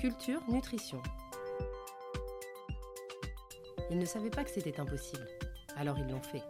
[0.00, 1.02] Culture Nutrition.
[3.90, 5.28] Ils ne savaient pas que c'était impossible,
[5.76, 6.42] alors ils l'ont fait.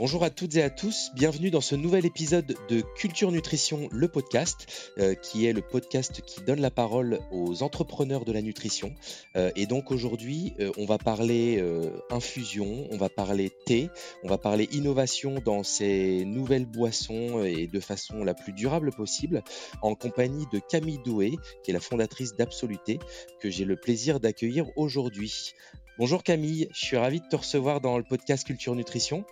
[0.00, 4.08] Bonjour à toutes et à tous, bienvenue dans ce nouvel épisode de Culture Nutrition, le
[4.08, 8.94] podcast, euh, qui est le podcast qui donne la parole aux entrepreneurs de la nutrition.
[9.36, 11.62] Euh, et donc aujourd'hui, euh, on va parler
[12.08, 13.90] infusion, on va parler thé,
[14.24, 19.42] on va parler innovation dans ces nouvelles boissons et de façon la plus durable possible,
[19.82, 23.00] en compagnie de Camille Doué, qui est la fondatrice d'Absoluté,
[23.38, 25.52] que j'ai le plaisir d'accueillir aujourd'hui.
[25.98, 29.26] Bonjour Camille, je suis ravi de te recevoir dans le podcast Culture Nutrition.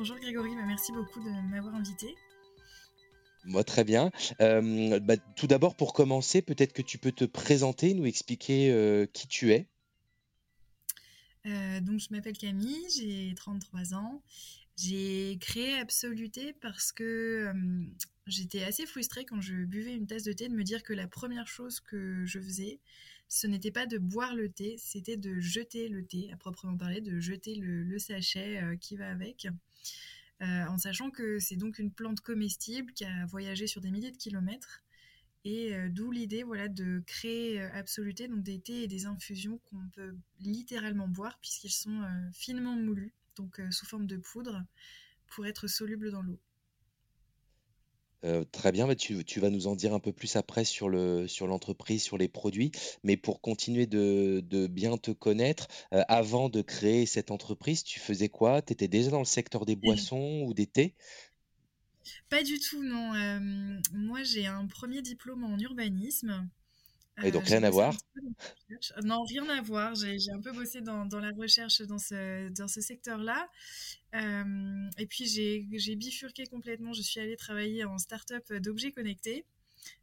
[0.00, 2.14] Bonjour Grégory, bah, merci beaucoup de m'avoir invité.
[3.44, 4.10] Moi, très bien.
[4.40, 9.04] Euh, bah, tout d'abord, pour commencer, peut-être que tu peux te présenter, nous expliquer euh,
[9.12, 9.68] qui tu es.
[11.44, 14.22] Euh, donc, je m'appelle Camille, j'ai 33 ans.
[14.78, 17.52] J'ai créé Absoluté parce que
[18.26, 21.08] j'étais assez frustrée quand je buvais une tasse de thé de me dire que la
[21.08, 22.80] première chose que je faisais,
[23.28, 27.02] ce n'était pas de boire le thé, c'était de jeter le thé, à proprement parler,
[27.02, 29.46] de jeter le, sachet qui va avec.
[30.42, 34.10] Euh, en sachant que c'est donc une plante comestible qui a voyagé sur des milliers
[34.10, 34.82] de kilomètres.
[35.44, 39.88] Et euh, d'où l'idée voilà, de créer Absoluté, donc des thés et des infusions qu'on
[39.94, 44.64] peut littéralement boire puisqu'ils sont finement moulus, donc sous forme de poudre,
[45.28, 46.38] pour être solubles dans l'eau.
[48.24, 51.46] Euh, très bien, tu, vas nous en dire un peu plus après sur le, sur
[51.46, 52.70] l'entreprise, sur les produits.
[53.02, 58.28] Mais pour continuer de, bien te connaître, euh, avant de créer cette entreprise, tu faisais
[58.28, 58.62] quoi?
[58.62, 60.94] Tu étais déjà dans le secteur des boissons ou des thés?
[62.28, 63.14] Pas du tout, non.
[63.14, 63.40] Euh,
[63.92, 66.48] moi, j'ai un premier diplôme en urbanisme.
[67.22, 67.94] Et donc rien à voir?
[69.04, 69.94] Non, rien à voir.
[69.94, 73.48] J'ai un peu bossé dans, la recherche dans ce, dans ce secteur-là.
[74.14, 76.92] Euh, et puis j'ai bifurqué complètement.
[76.92, 79.44] Je suis allée travailler en start-up d'objets connectés.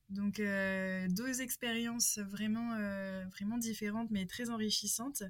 [0.10, 5.24] Donc euh, deux expériences vraiment, euh, vraiment différentes mais très enrichissantes.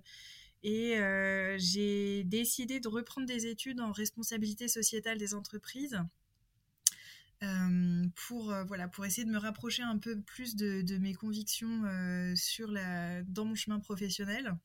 [0.64, 0.98] Et
[1.58, 5.98] j'ai décidé de reprendre des études en responsabilité sociétale des entreprises.
[8.16, 11.84] Pour voilà pour essayer de me rapprocher un peu plus de, de mes convictions
[12.36, 14.58] sur la dans mon chemin professionnel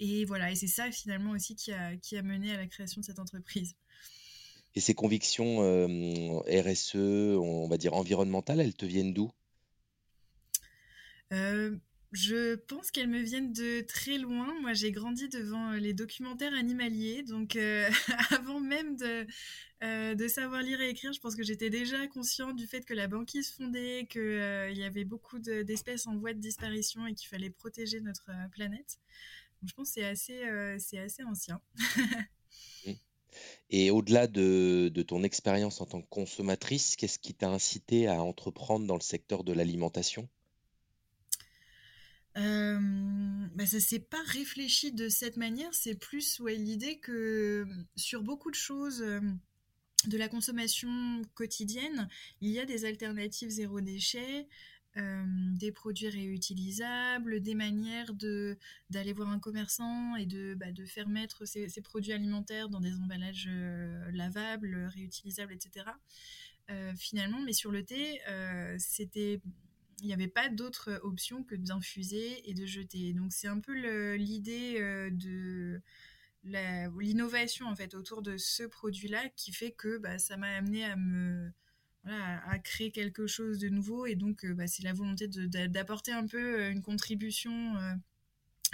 [0.00, 3.00] et voilà, et c'est ça finalement aussi qui a, qui a mené à la création
[3.00, 3.74] de cette entreprise.
[4.74, 9.30] Et ces convictions euh, RSE, on va dire environnementales, elles te viennent d'où?
[11.32, 11.76] Euh,
[12.12, 14.54] Je pense qu'elles me viennent de très loin.
[14.62, 17.88] Moi, j'ai grandi devant les documentaires animaliers, donc euh,
[18.30, 19.26] avant même de,
[20.14, 23.08] de savoir lire et écrire, je pense que j'étais déjà consciente du fait que la
[23.08, 28.00] banquise fondait, qu'il y avait beaucoup d'espèces en voie de disparition et qu'il fallait protéger
[28.00, 28.98] notre planète
[29.62, 30.78] je pense que c'est assez, euh,
[31.26, 31.60] ancien.
[33.70, 38.22] Et au-delà de, de ton expérience en tant que consommatrice, qu'est-ce qui t'a incité à
[38.22, 40.28] entreprendre dans le secteur de l'alimentation?
[42.38, 42.78] Euh,
[43.54, 47.66] bah ça s'est pas réfléchi de cette manière, c'est plus ouais, l'idée que
[47.96, 49.20] sur beaucoup de choses euh,
[50.06, 52.08] de la consommation quotidienne,
[52.40, 54.46] il y a des alternatives zéro déchet,
[54.98, 58.58] euh, des produits réutilisables, des manières de
[58.90, 62.94] d'aller voir un commerçant et de, bah, de faire mettre ces, produits alimentaires dans des
[62.94, 65.86] emballages euh, lavables, réutilisables, etc.
[66.70, 68.20] Euh, finalement, mais sur le thé,
[68.78, 69.40] c'était
[70.00, 73.12] il n'y avait pas d'autre option que d'infuser et de jeter.
[73.12, 73.72] Donc c'est un peu
[74.14, 75.80] l'idée de
[76.44, 80.84] l'innovation en fait autour de ce produit-là qui fait que bah, ça m'a amené
[82.10, 84.06] à créer quelque chose de nouveau.
[84.06, 87.94] Et donc, euh, bah, c'est la volonté d'apporter un peu euh, une contribution, euh,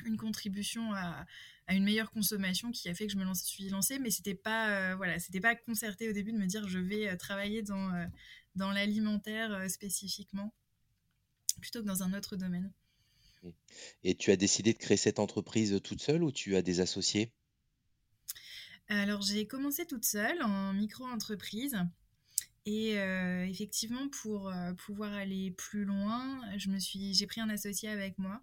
[0.05, 1.25] une contribution à,
[1.71, 3.99] une meilleure consommation qui a fait que je me suis lancée.
[3.99, 7.63] Mais c'était pas, voilà, c'était pas concerté au début de me dire je vais travailler
[7.63, 10.53] dans l'alimentaire spécifiquement,
[11.61, 12.73] plutôt que dans un autre domaine.
[14.03, 17.33] Et tu as décidé de créer cette entreprise toute seule ou tu as des associés?
[18.89, 21.77] Alors j'ai commencé toute seule en micro-entreprise
[22.67, 27.51] et euh, effectivement, pour euh, pouvoir aller plus loin, je me suis, j'ai pris un
[27.51, 28.41] associé avec moi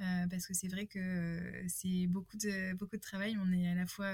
[0.00, 3.36] euh, parce que c'est vrai que c'est beaucoup de beaucoup de travail.
[3.40, 4.12] On est à la fois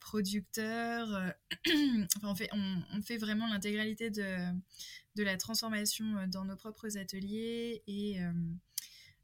[0.00, 1.34] producteur,
[2.22, 8.18] enfin on fait vraiment l'intégralité de la transformation dans nos propres ateliers et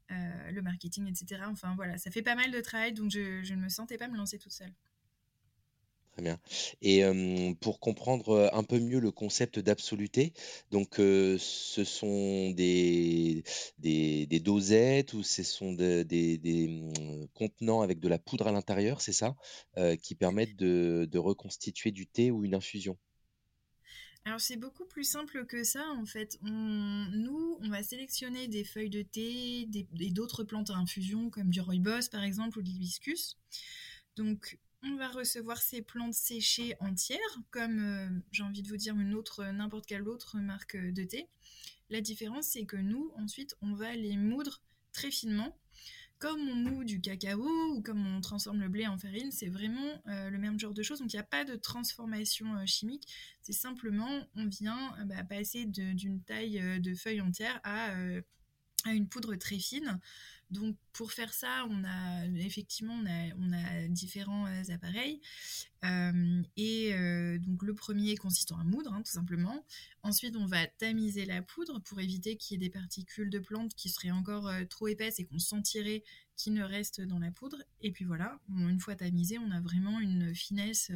[0.09, 1.43] le marketing, etc.
[1.47, 4.17] Enfin voilà, ça fait pas mal de travail, donc je ne me sentais pas me
[4.17, 4.73] lancer toute seule.
[6.13, 6.39] Très bien.
[6.83, 7.03] Et
[7.59, 10.33] pour comprendre un peu mieux le concept d'absoluté,
[10.69, 13.43] donc ce sont des,
[13.79, 19.01] des, dosettes ou ce sont des, des, mmh, contenants avec de la poudre à l'intérieur,
[19.01, 19.35] c'est ça,
[20.03, 22.95] qui permettent de, de reconstituer du thé ou une infusion?
[24.25, 26.39] alors c'est beaucoup plus simple que ça en fait.
[26.43, 29.67] nous, on va sélectionner des feuilles de thé
[29.99, 33.37] et d'autres plantes à infusion comme du rooibos par exemple ou de l'hibiscus.
[34.15, 37.19] Donc on va recevoir ces plantes séchées entières
[37.51, 41.27] comme euh, j'ai envie de vous dire une autre n'importe quelle autre marque de thé.
[41.89, 45.57] La différence c'est que nous ensuite on va les moudre très finement
[46.19, 50.01] comme on moue du cacao ou comme on transforme le blé en farine, c'est vraiment
[50.07, 50.99] euh, le même genre de choses.
[50.99, 53.07] Donc il n'y a pas de transformation euh, chimique,
[53.41, 57.93] c'est simplement on vient bah, passer d'une taille de feuille entière à,
[58.85, 59.99] une poudre très fine.
[60.53, 65.19] Donc pour faire ça, on a effectivement on a, différents appareils.
[66.55, 66.93] et
[67.39, 69.65] donc le premier consistant à moudre, hein, tout simplement.
[70.03, 73.73] Ensuite, on va tamiser la poudre pour éviter qu'il y ait des particules de plantes
[73.73, 76.03] qui seraient encore trop épaisses et qu'on sentirait
[76.35, 77.57] qui ne restent dans la poudre.
[77.81, 80.91] Et puis voilà, une fois tamisé, on a vraiment une finesse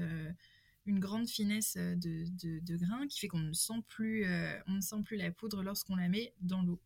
[0.85, 2.25] une grande finesse de,
[2.61, 4.25] de, grain qui fait qu'on ne sent plus,
[4.67, 6.79] on ne sent plus la poudre lorsqu'on la met dans l'eau.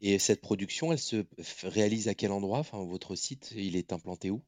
[0.00, 1.24] Et cette production, elle se
[1.62, 2.58] réalise à quel endroit?
[2.58, 4.42] Enfin, votre site, il est implanté où?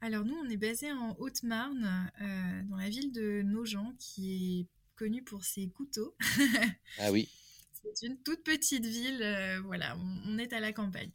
[0.00, 4.66] Alors nous, on est basé en Haute-Marne, euh, dans la ville de Nogent, qui est
[4.96, 6.14] connue pour ses couteaux.
[6.98, 7.28] ah oui.
[7.72, 11.10] C'est une toute petite ville, euh, voilà, on, est à la campagne.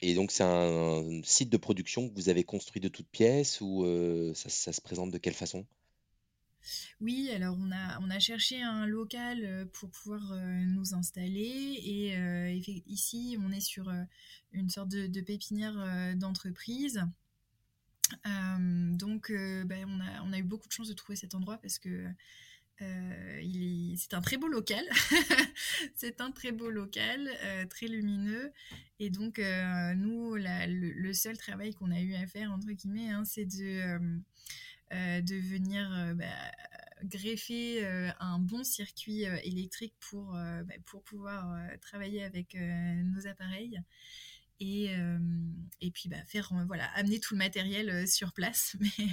[0.00, 3.84] Et donc c'est un, site de production que vous avez construit de toutes pièces ou
[3.84, 5.66] euh, ça se présente de quelle façon?
[7.00, 11.80] Oui, alors on a, on a cherché un local euh, pour pouvoir euh, nous installer
[11.84, 12.52] et euh,
[12.86, 13.92] ici on est sur
[14.52, 17.02] une sorte de, pépinière d'entreprise.
[18.24, 21.78] donc ben, on, a, on a eu beaucoup de chance de trouver cet endroit parce
[21.78, 22.06] que
[22.78, 24.84] c'est un très beau local.
[25.94, 27.30] c'est un très beau local,
[27.70, 28.52] très lumineux.
[28.98, 33.44] Et donc, nous, le, seul travail qu'on a eu à faire, entre guillemets, hein, c'est
[33.44, 34.20] de,
[34.92, 36.26] de venir bah,
[37.04, 40.74] greffer euh, un bon circuit euh, électrique pour, euh, bah,
[41.04, 43.80] pouvoir travailler avec nos appareils.
[44.60, 44.90] Et,
[45.80, 49.08] et puis bah, faire voilà amener tout le matériel sur place mais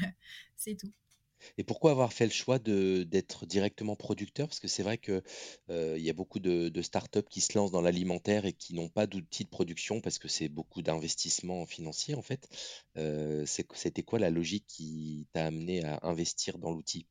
[0.56, 0.92] c'est tout
[1.58, 4.48] et pourquoi avoir fait le choix d'être directement producteur?
[4.48, 5.22] Parce que c'est vrai qu'il
[5.70, 8.90] il y a beaucoup de, de startups qui se lancent dans l'alimentaire et qui n'ont
[8.90, 12.48] pas d'outils de production parce que c'est beaucoup d'investissement financier en fait.
[13.46, 17.08] C'était quoi la logique qui t'a amené à investir dans l'outil?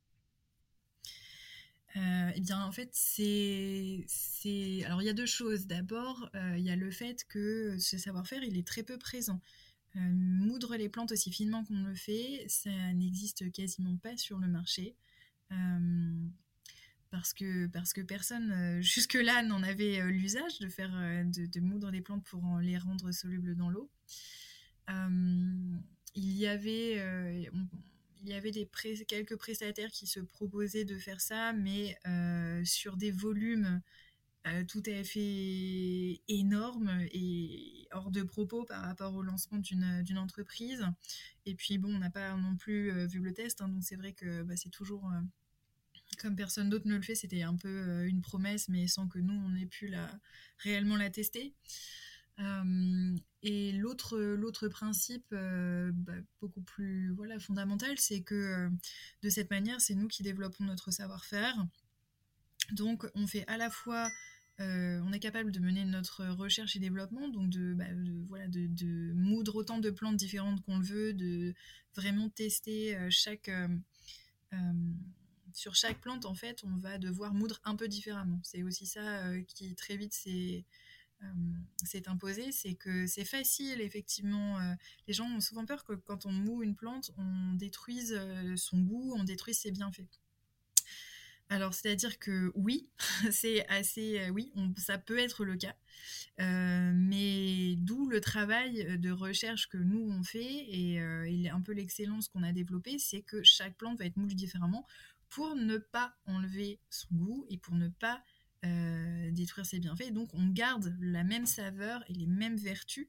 [1.97, 4.05] Euh, eh bien, en fait, c'est...
[4.85, 5.67] Alors, il y a deux choses.
[5.67, 9.41] D'abord, euh, il y a le fait que ce savoir-faire, il est très peu présent.
[9.97, 14.49] Euh, moudre les plantes aussi finement qu'on le fait, ça n'existe quasiment pas sur le
[14.49, 14.95] marché.
[17.11, 22.25] parce que, parce que personne, jusque-là, n'en avait l'usage de faire de, moudre des plantes
[22.25, 23.91] pour les rendre solubles dans l'eau.
[26.15, 27.49] il y avait
[28.23, 28.69] il y avait des
[29.07, 33.81] quelques prestataires qui se proposaient de faire ça, mais euh, sur des volumes
[34.47, 40.87] euh, tout à fait énormes et hors de propos par rapport au lancement d'une entreprise.
[41.47, 43.97] Et puis bon, on n'a pas non plus euh, vu le test, hein, donc c'est
[43.97, 45.11] vrai que bah, c'est toujours
[46.19, 49.35] comme personne d'autre ne le fait, c'était un peu une promesse, mais sans que nous,
[49.35, 50.11] on ait pu la,
[50.59, 51.55] réellement la tester.
[52.41, 58.71] Euh, et l'autre, principe, euh, bah, beaucoup plus voilà, fondamental, c'est que euh,
[59.23, 61.57] de cette manière, c'est nous qui développons notre savoir-faire.
[62.73, 64.11] Donc, on fait à la fois,
[64.59, 67.85] on est capable de mener notre recherche et développement, donc de, bah,
[68.29, 71.55] voilà, de, moudre autant de plantes différentes qu'on le veut, de
[71.95, 73.51] vraiment tester chaque.
[75.53, 78.41] sur chaque plante, en fait, on va devoir moudre un peu différemment.
[78.43, 80.15] C'est aussi ça qui, très vite,
[81.23, 84.59] euh, imposé, c'est que c'est facile, effectivement.
[84.61, 84.75] Euh,
[85.07, 88.81] les gens ont souvent peur que quand on moue une plante, on détruise euh, son
[88.81, 90.09] goût, on détruise ses bienfaits.
[91.51, 92.89] Alors, c'est-à-dire que oui,
[93.31, 95.75] c'est assez, oui, ça peut être le cas,
[96.39, 102.29] mais d'où le travail de recherche que nous on fait et, et un peu l'excellence
[102.29, 104.87] qu'on a développée, c'est que chaque plante va être moulue différemment
[105.31, 108.23] pour ne pas enlever son goût et pour ne pas
[108.65, 110.13] euh, détruire ses bienfaits.
[110.13, 113.09] Donc on garde la même saveur et les mêmes vertus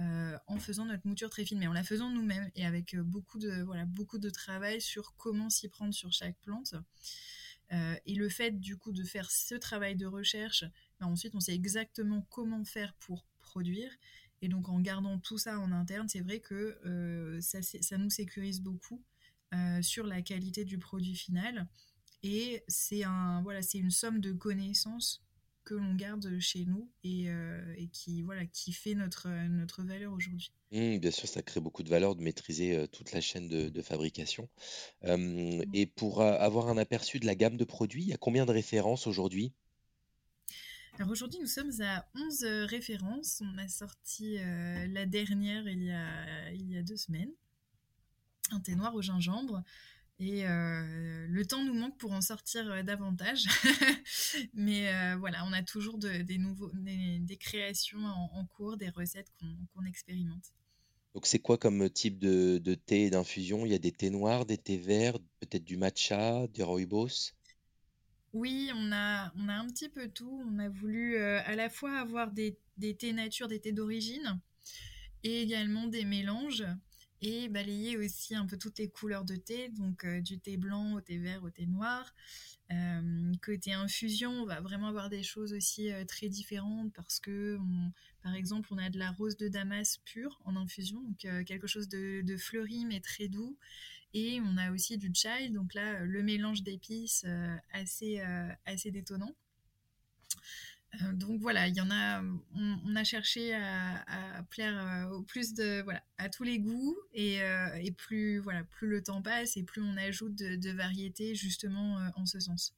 [0.00, 3.02] euh, en faisant notre mouture très fine, mais en la faisant nous-mêmes et avec euh,
[3.02, 6.74] beaucoup de, voilà, beaucoup de travail sur comment s'y prendre sur chaque plante.
[7.70, 10.64] Et le fait du coup de faire ce travail de recherche,
[11.00, 13.90] ben, ensuite on sait exactement comment faire pour produire.
[14.40, 18.60] Et donc en gardant tout ça en interne, c'est vrai que ça, ça, nous sécurise
[18.60, 19.02] beaucoup
[19.82, 21.68] sur la qualité du produit final.
[22.22, 25.22] Et c'est un, voilà, c'est une somme de connaissances
[25.68, 27.28] que l'on garde chez nous et,
[27.92, 30.50] qui, voilà, qui fait notre, notre valeur aujourd'hui.
[30.72, 34.48] Mmh, bien sûr, ça crée beaucoup de valeur de maîtriser toute la chaîne de, fabrication.
[35.04, 35.62] Mmh.
[35.74, 38.52] et pour avoir un aperçu de la gamme de produits, il y a combien de
[38.52, 39.52] références aujourd'hui?
[40.94, 43.42] Alors aujourd'hui, nous sommes à 11 références.
[43.44, 47.30] On a sorti la dernière il y a, il y a deux semaines,
[48.52, 49.62] un thé noir au gingembre.
[50.20, 53.44] Et le temps nous manque pour en sortir davantage.
[54.54, 59.30] Mais voilà, on a toujours des, nouveaux, des, créations en, cours, des recettes
[59.74, 60.52] qu'on expérimente.
[61.14, 63.64] Donc c'est quoi comme type de, thé et d'infusion?
[63.64, 67.32] Il y a des thés noirs, des thés verts, peut-être du matcha, du rooibos?
[68.32, 70.42] Oui, on a, on a un petit peu tout.
[70.46, 74.40] On a voulu à la fois avoir des, des thés nature, des thés d'origine,
[75.22, 76.64] et également des mélanges
[77.20, 80.94] et balayer aussi un peu toutes les couleurs de thé, donc euh, du thé blanc
[80.94, 82.14] au thé vert au thé noir.
[82.70, 87.58] Euh, côté infusion, on va vraiment avoir des choses aussi euh, très différentes parce que,
[88.22, 91.88] par exemple, on a de la rose de Damas pure en infusion, donc quelque chose
[91.88, 93.56] de, fleuri mais très doux.
[94.14, 97.26] Et on a aussi du chai, donc là, le mélange d'épices
[97.72, 98.20] assez,
[98.64, 99.34] assez détonnant.
[100.94, 102.22] Euh, donc voilà, il y en a,
[102.54, 107.42] on, a cherché à, plaire euh, au plus de voilà à tous les goûts et,
[107.42, 111.98] euh, et, plus voilà plus le temps passe et plus on ajoute de, variétés justement
[112.16, 112.74] en ce sens.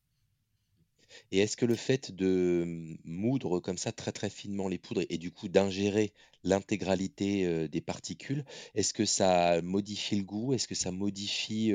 [1.32, 5.18] Et est-ce que le fait de moudre comme ça très très finement les poudres et
[5.18, 6.12] du coup d'ingérer
[6.44, 10.54] l'intégralité des particules, est-ce que ça modifie le goût?
[10.54, 11.72] Est-ce que ça modifie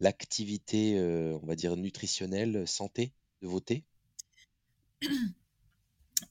[0.00, 0.98] l'activité,
[1.42, 3.84] on va dire nutritionnelle, santé de vos thés?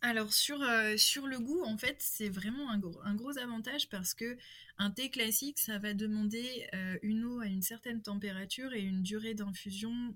[0.02, 3.90] alors sur, euh, sur le goût, en fait, c'est vraiment un gros, un gros avantage
[3.90, 4.38] parce que
[4.78, 9.02] un thé classique, ça va demander euh, une eau à une certaine température et une
[9.02, 10.16] durée d'infusion,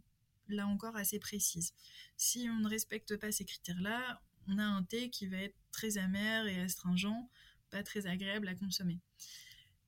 [0.49, 1.73] là encore, assez précise.
[2.17, 5.97] Si on ne respecte pas ces critères-là, on a un thé qui va être très
[5.97, 7.29] amer et astringent,
[7.69, 8.99] pas très agréable à consommer.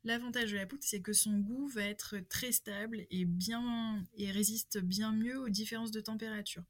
[0.06, 4.32] L'avantage de la poudre, c'est que son goût va être très stable et, bien, et
[4.32, 6.64] résiste bien mieux aux différences de température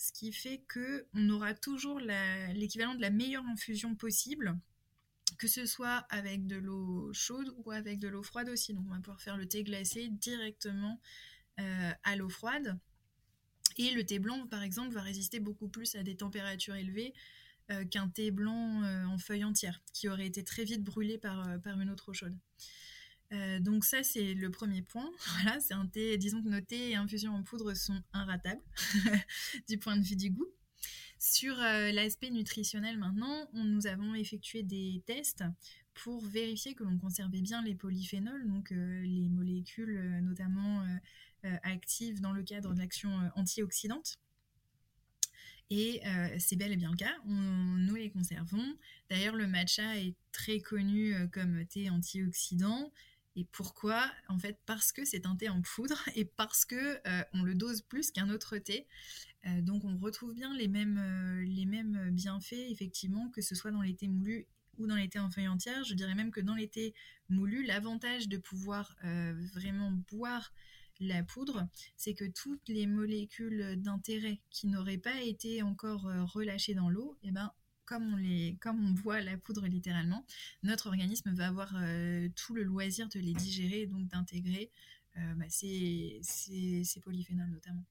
[0.00, 4.58] ce qui fait que on aura toujours l'équivalent de la meilleure infusion possible,
[5.36, 8.72] que ce soit avec de l'eau chaude ou avec de l'eau froide aussi.
[8.72, 10.98] Donc on va pouvoir faire le thé glacé directement
[11.60, 12.78] euh, à l'eau froide.
[13.76, 17.12] Et le thé blanc, par exemple, va résister beaucoup plus à des températures élevées
[17.70, 21.60] euh, qu'un thé blanc euh, en feuille entière, qui aurait été très vite brûlé par,
[21.60, 22.36] par une eau trop chaude.
[23.32, 25.10] Euh, donc ça, c'est le premier point.
[25.42, 28.62] Voilà, c'est un thé, disons que nos thés et infusions en poudre sont inratables
[29.68, 30.48] du point de vue du goût.
[31.18, 35.44] Sur euh, l'aspect nutritionnel maintenant, nous avons effectué des tests
[35.92, 40.82] pour vérifier que l'on conservait bien les polyphénols, donc euh, les molécules notamment
[41.62, 44.18] actives dans le cadre de l'action antioxydante.
[45.70, 46.02] Et
[46.38, 48.76] c'est bel et bien le cas, nous les conservons.
[49.08, 52.92] D'ailleurs, le matcha est très connu comme thé antioxydant
[53.36, 54.10] et pourquoi?
[54.28, 57.54] En fait, parce que c'est un thé en poudre et parce que euh, on le
[57.54, 58.86] dose plus qu'un autre thé.
[59.46, 63.70] Euh, donc on retrouve bien les mêmes, euh, les mêmes bienfaits, effectivement, que ce soit
[63.70, 64.46] dans les thés moulus
[64.78, 65.84] ou dans thés en feuilles entières.
[65.84, 66.94] Je dirais même que dans les thés
[67.28, 68.96] moulus, l'avantage de pouvoir
[69.54, 70.52] vraiment boire
[71.00, 76.88] la poudre, c'est que toutes les molécules d'intérêt qui n'auraient pas été encore relâchées dans
[76.88, 77.52] l'eau, eh ben,
[77.90, 80.24] comme on, les, comme on boit la poudre littéralement,
[80.62, 84.70] notre organisme va avoir euh, tout le loisir de les digérer, donc d'intégrer
[85.18, 86.20] euh, bah, ces,
[87.02, 87.84] polyphénols notamment.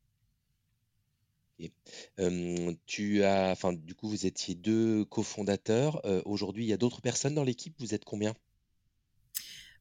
[2.85, 5.99] tu as, enfin, du coup, vous étiez deux cofondateurs.
[6.05, 7.75] Euh, aujourd'hui, il y a d'autres personnes dans l'équipe?
[7.77, 8.33] Vous êtes combien?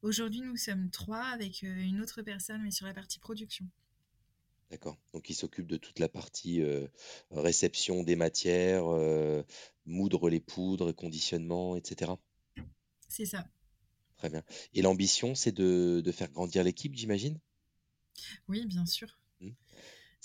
[0.02, 3.66] Aujourd'hui, nous sommes trois avec une autre personne, mais sur la partie production.
[4.70, 4.98] D'accord.
[5.14, 6.62] Donc, il s'occupe de toute la partie
[7.30, 8.84] réception des matières,
[9.86, 12.12] moudre les poudres, conditionnement, etc.
[13.08, 13.46] C'est ça.
[14.18, 14.42] Très bien.
[14.74, 17.38] Et l'ambition, c'est de, faire grandir l'équipe, j'imagine?
[18.48, 19.18] Oui, bien sûr.
[19.40, 19.50] Mmh.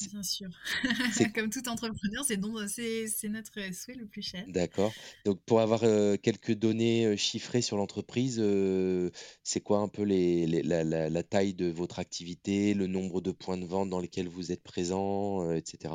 [0.02, 0.50] Bien sûr.
[1.36, 4.44] Comme tout entrepreneur, c'est notre souhait le plus cher.
[4.48, 4.92] D'accord.
[5.26, 9.12] Donc, pour avoir euh, quelques données chiffrées sur l'entreprise, euh,
[9.44, 13.90] c'est quoi un peu la, taille de votre activité, le nombre de points de vente
[13.90, 15.94] dans lesquels vous êtes présent, etc.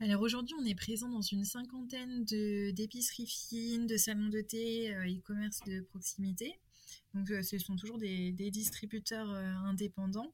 [0.00, 5.60] Alors aujourd'hui, on est présent dans une cinquantaine d'épiceries fines, de salons de thé e-commerce
[5.66, 6.52] de proximité.
[7.14, 10.32] Donc, ce sont toujours des distributeurs indépendants.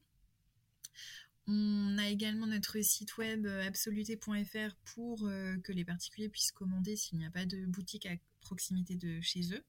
[1.47, 6.95] On a également notre site web euh, absoluté.fr pour euh, que les particuliers puissent commander
[6.95, 9.63] s'il n'y a pas de boutique à proximité de chez eux.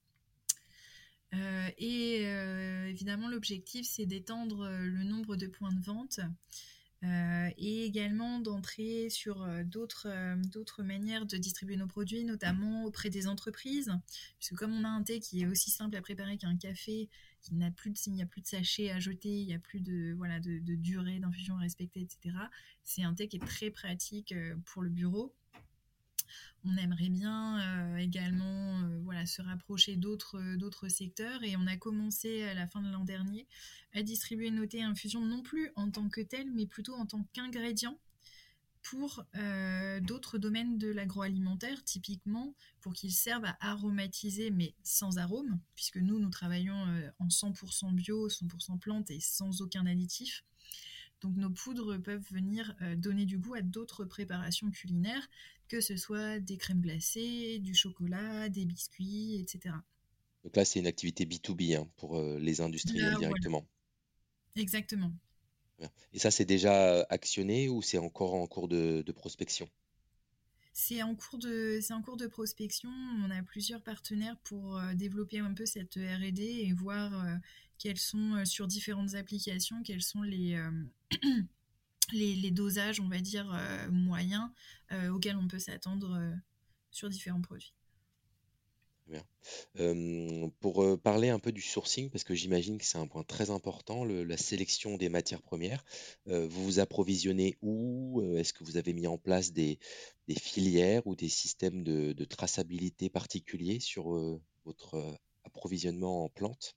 [1.34, 2.24] Euh, et
[2.90, 6.20] évidemment, l'objectif, c'est d'étendre le nombre de points de vente
[7.02, 10.08] et également d'entrer sur d'autres
[10.50, 13.92] d'autres manières de distribuer nos produits, notamment auprès des entreprises,
[14.38, 17.08] puisque comme on a un thé qui est aussi simple à préparer qu'un café,
[17.50, 20.58] il n'y a plus de sachets à jeter, il n'y a plus de voilà de,
[20.58, 22.36] de durée d'infusion à respecter, etc.
[22.84, 24.34] C'est un thé qui est très pratique
[24.66, 25.34] pour le bureau
[26.64, 31.76] on aimerait bien euh, également euh, voilà, se rapprocher d'autres, d'autres secteurs et on a
[31.76, 33.46] commencé à la fin de l'an dernier
[33.92, 37.24] à distribuer nos thés infusion non plus en tant que tel mais plutôt en tant
[37.32, 37.98] qu'ingrédient
[38.82, 45.60] pour euh, d'autres domaines de l'agroalimentaire, typiquement pour qu'ils servent à aromatiser mais sans arôme,
[45.76, 46.84] puisque nous, nous travaillons
[47.20, 50.44] en 100% bio, 100% plante et sans aucun additif.
[51.20, 55.28] Donc nos poudres peuvent venir donner du goût à d'autres préparations culinaires,
[55.72, 59.74] que ce soit des crèmes glacées, du chocolat, des biscuits, etc.
[60.44, 63.66] Donc là, c'est une activité B2B hein, pour euh, les industriels directement.
[64.54, 65.10] Exactement.
[66.12, 69.66] Et ça, c'est déjà euh, actionné ou c'est encore en cours de, prospection?
[70.74, 72.90] C'est en, cours de, en cours de prospection.
[73.24, 77.38] On a plusieurs partenaires pour euh, développer un peu cette RD et voir
[77.78, 80.62] quelles sont, sur différentes applications, quelles sont les,
[82.12, 84.48] les, dosages, on va dire, euh, moyens
[84.92, 86.34] euh, auxquels on peut s'attendre euh,
[86.90, 87.72] sur différents produits.
[90.60, 94.04] Pour parler un peu du sourcing, parce que j'imagine que c'est un point très important,
[94.04, 95.84] la sélection des matières premières,
[96.26, 99.78] vous vous approvisionnez où Est-ce que vous avez mis en place des,
[100.38, 106.76] filières ou des systèmes de traçabilité particuliers sur votre approvisionnement en plantes?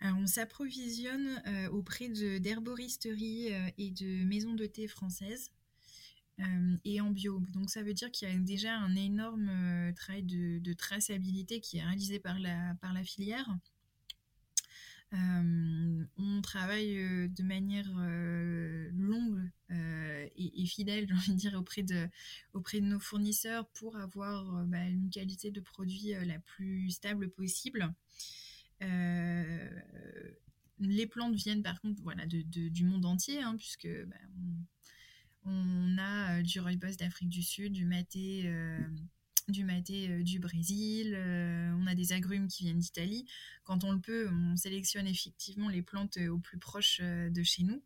[0.00, 5.50] On s'approvisionne euh, auprès d'herboristeries euh, et de maisons de thé françaises
[6.40, 7.42] euh, et en bio.
[7.52, 11.84] Donc ça veut dire qu'il y a déjà un énorme travail de, traçabilité qui est
[11.84, 13.48] réalisé par la, filière.
[15.12, 16.94] on travaille
[17.28, 17.88] de manière
[18.92, 22.08] longue et, fidèle, j'ai envie de dire, auprès de,
[22.52, 27.94] auprès de nos fournisseurs pour avoir bah, une qualité de produit la plus stable possible.
[28.84, 29.70] Euh,
[30.80, 34.16] les plantes viennent par contre voilà, de, du monde entier, hein, puisque bah,
[35.44, 38.78] on, a euh, du rooibos d'Afrique du Sud, du maté, euh,
[39.48, 41.16] du, maté du Brésil,
[41.78, 43.26] on a des agrumes qui viennent d'Italie.
[43.64, 47.82] Quand on le peut, on sélectionne effectivement les plantes au plus proche de chez nous.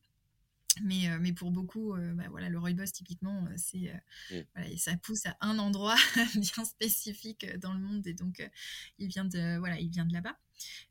[0.83, 3.93] Mais, mais pour beaucoup, bah, voilà, le rooibos, typiquement, c'est,
[4.55, 5.97] voilà, ça pousse à un endroit
[6.35, 8.49] bien spécifique dans le monde et donc
[8.99, 10.37] il vient de, voilà, il vient de là-bas.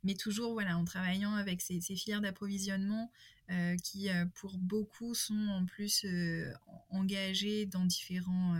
[0.04, 3.12] Mais toujours voilà, en travaillant avec ces, filières d'approvisionnement
[3.50, 6.52] euh, qui, euh, pour beaucoup, sont en plus euh,
[6.90, 8.56] engagées dans différents...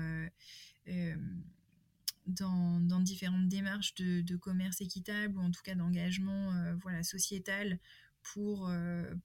[2.26, 7.80] Dans, dans, différentes démarches de, de, commerce équitable ou en tout cas d'engagement voilà, sociétal
[8.22, 8.70] pour,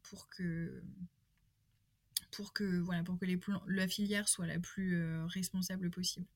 [0.04, 0.84] pour que
[2.32, 6.26] pour que voilà pour que les la filière soit la plus responsable possible.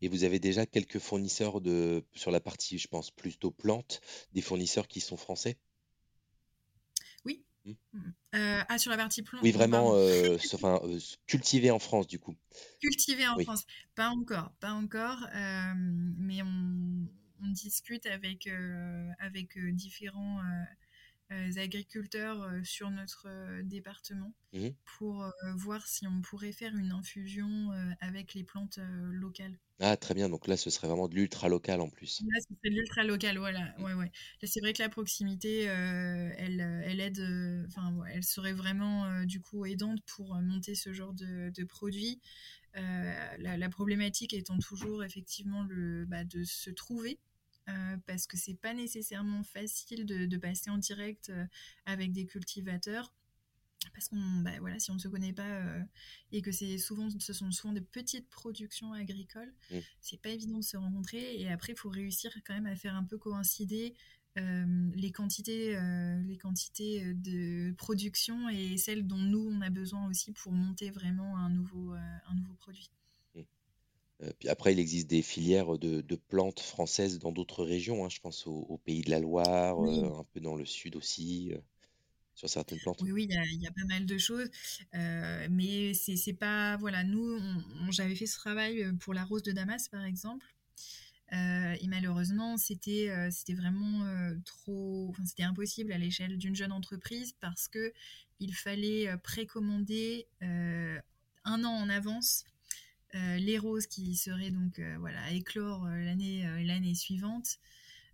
[0.00, 4.00] Et vous avez déjà quelques fournisseurs de, sur la partie, je pense, plutôt plantes,
[4.32, 5.56] des fournisseurs qui sont français?
[7.24, 7.42] Oui.
[7.64, 7.72] Mmh.
[7.92, 8.12] Mmh.
[8.36, 12.18] Euh, ah, sur la partie plante Oui, vraiment, euh, enfin, euh, cultivé en France, du
[12.18, 12.36] coup.
[12.80, 13.64] Cultivé en France.
[13.94, 17.08] Pas encore, pas encore, mais on,
[17.42, 18.48] on, discute avec,
[19.18, 20.64] avec différents euh,
[21.56, 27.70] agriculteurs euh, sur notre euh, département mmh pour voir si on pourrait faire une infusion
[28.00, 28.80] avec les plantes
[29.12, 29.56] locales.
[29.78, 30.28] Ah, très bien.
[30.28, 32.20] Donc là, ce serait vraiment de l'ultra local en plus.
[32.22, 33.72] Là, ce serait de l'ultra local, voilà.
[33.78, 34.10] Ouais, ouais.
[34.42, 40.00] c'est vrai que la proximité, elle, elle aide, enfin, elle serait vraiment du coup aidante
[40.04, 42.20] pour monter ce genre de, de produit.
[42.74, 47.20] La, problématique étant toujours effectivement le, bah, de se trouver
[47.70, 51.44] euh, parce que c'est pas nécessairement facile de, passer en direct euh,
[51.86, 53.12] avec des cultivateurs.
[53.94, 55.82] Parce qu'on bah, voilà si on ne se connaît pas euh,
[56.32, 59.78] et que c'est souvent ce sont souvent des petites productions agricoles mmh.
[60.02, 61.40] c'est pas évident de se rencontrer.
[61.40, 63.94] Et après il faut réussir quand même à faire un peu coïncider
[64.36, 65.78] les quantités
[66.24, 71.36] les quantités de production et celles dont nous on a besoin aussi pour monter vraiment
[71.36, 72.90] un nouveau un nouveau produit
[74.22, 78.04] euh, puis après, il existe des filières de, plantes françaises dans d'autres régions.
[78.04, 78.08] Hein.
[78.08, 81.58] je pense au, Pays de la Loire, euh, un peu dans le sud aussi, euh,
[82.34, 83.00] sur certaines plantes.
[83.02, 84.50] Oui, oui, il y, a pas mal de choses.
[84.92, 86.76] mais c'est pas.
[86.76, 87.38] Voilà, nous,
[87.90, 90.46] j'avais fait ce travail pour la rose de Damas, par exemple.
[91.32, 94.04] et malheureusement, c'était c'était vraiment
[94.44, 95.08] trop.
[95.10, 97.92] Enfin, c'était impossible à l'échelle d'une jeune entreprise parce que
[98.38, 102.44] il fallait précommander un an en avance
[103.14, 107.58] les roses qui seraient donc euh, voilà éclore euh, l'année l'année suivante.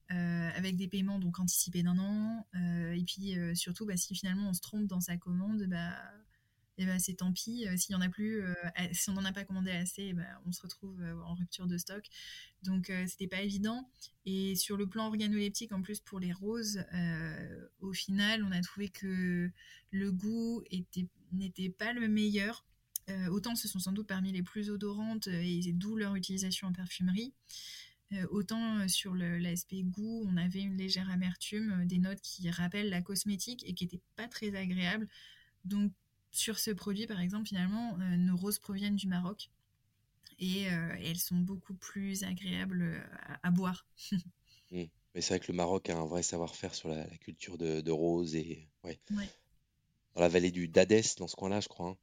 [0.09, 2.47] avec des paiements donc anticipés d'un an.
[2.55, 5.93] et puis surtout, bah, si finalement on se trompe dans sa commande, bah,
[6.79, 7.67] et ben c'est tant pis.
[7.77, 8.43] S'il y en a plus,
[8.93, 12.05] si on n'en a pas commandé assez, bah, on se retrouve en rupture de stock.
[12.63, 13.91] Donc c'était pas évident.
[14.27, 16.85] Et sur le plan organoleptique, en plus pour les roses,
[17.81, 19.51] au final, on a trouvé que
[19.91, 20.63] le goût
[21.33, 22.65] n'était pas le meilleur.
[23.31, 27.33] Autant ce sont sans doute parmi les plus odorantes et d'où leur utilisation en parfumerie.
[28.31, 33.65] autant sur l'aspect goût, on avait une légère amertume, des notes qui rappellent la cosmétique
[33.67, 35.09] et qui n'étaient pas très agréables.
[35.65, 35.93] Donc
[36.37, 39.51] sur ce produit, par exemple, finalement, euh, nos roses proviennent du Maroc
[40.39, 43.01] et, euh, elles sont beaucoup plus agréables euh,
[43.43, 43.87] à, boire.
[44.73, 44.83] Mmh.
[45.15, 48.35] Mais c'est vrai que le Maroc a un vrai savoir-faire sur la, culture de, roses
[48.35, 48.99] et ouais.
[50.17, 51.91] Dans la vallée du Dadès, dans ce coin-là, je crois.
[51.91, 51.97] Hein.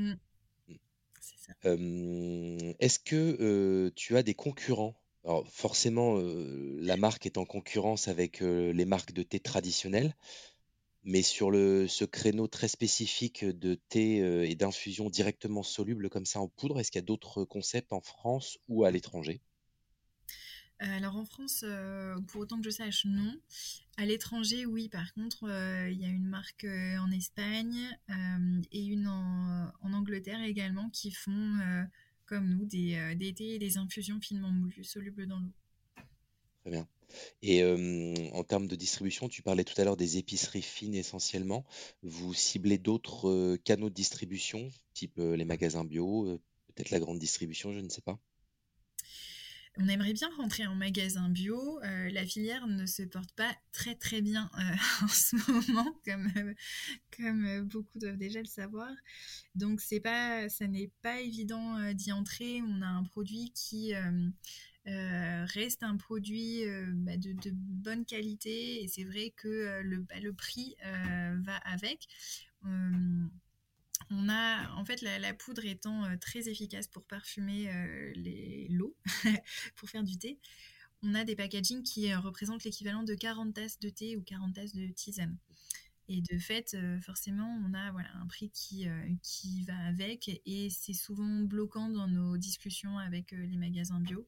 [0.00, 0.16] Mmh.
[1.64, 2.72] Mmh.
[2.78, 4.94] Est-ce que tu as des concurrents?
[5.24, 6.18] Alors forcément,
[6.78, 10.14] la marque est en concurrence avec les marques de thé traditionnelles,
[11.04, 16.26] mais sur le, ce créneau très spécifique de thé euh, et d'infusion directement soluble comme
[16.26, 19.40] ça en poudre, est-ce qu'il y a d'autres concepts en France ou à l'étranger?
[19.40, 19.49] euh,
[20.80, 23.34] alors en France, euh, pour autant que je sache, non.
[23.96, 24.88] À l'étranger, oui.
[24.88, 25.44] Par contre,
[25.90, 27.98] il y a une marque en Espagne
[28.72, 31.58] et une en, Angleterre également qui font,
[32.24, 35.52] comme nous, des, des thés et des infusions finement moulues, solubles dans l'eau.
[36.62, 36.88] Très bien.
[37.42, 37.62] Et
[38.32, 41.66] en termes de distribution, tu parlais tout à l'heure des épiceries fines essentiellement.
[42.02, 47.80] Vous ciblez d'autres canaux de distribution, type les magasins bio, peut-être la grande distribution, je
[47.80, 48.18] ne sais pas?
[49.76, 51.80] On aimerait bien rentrer en magasin bio.
[51.82, 54.50] la filière ne se porte pas très très bien
[55.02, 56.54] en ce moment, comme,
[57.16, 58.90] comme beaucoup doivent déjà le savoir.
[59.54, 62.60] Donc c'est pas, ça n'est pas évident d'y entrer.
[62.62, 63.94] On a un produit qui
[64.86, 70.18] euh, reste un produit euh, bah, de, bonne qualité et c'est vrai que euh, bah,
[70.20, 72.08] le, prix va avec.
[74.10, 77.70] On a en fait la, poudre étant très efficace pour parfumer
[78.14, 78.96] les l'eau,
[79.76, 80.38] pour faire du thé.
[81.02, 84.74] On a des packagings qui représentent l'équivalent de 40 tasses de thé ou 40 tasses
[84.74, 85.38] de tisane.
[86.08, 88.84] Et de fait, forcément, on a un prix qui
[89.64, 94.26] va avec et c'est souvent bloquant dans nos discussions avec les magasins bio.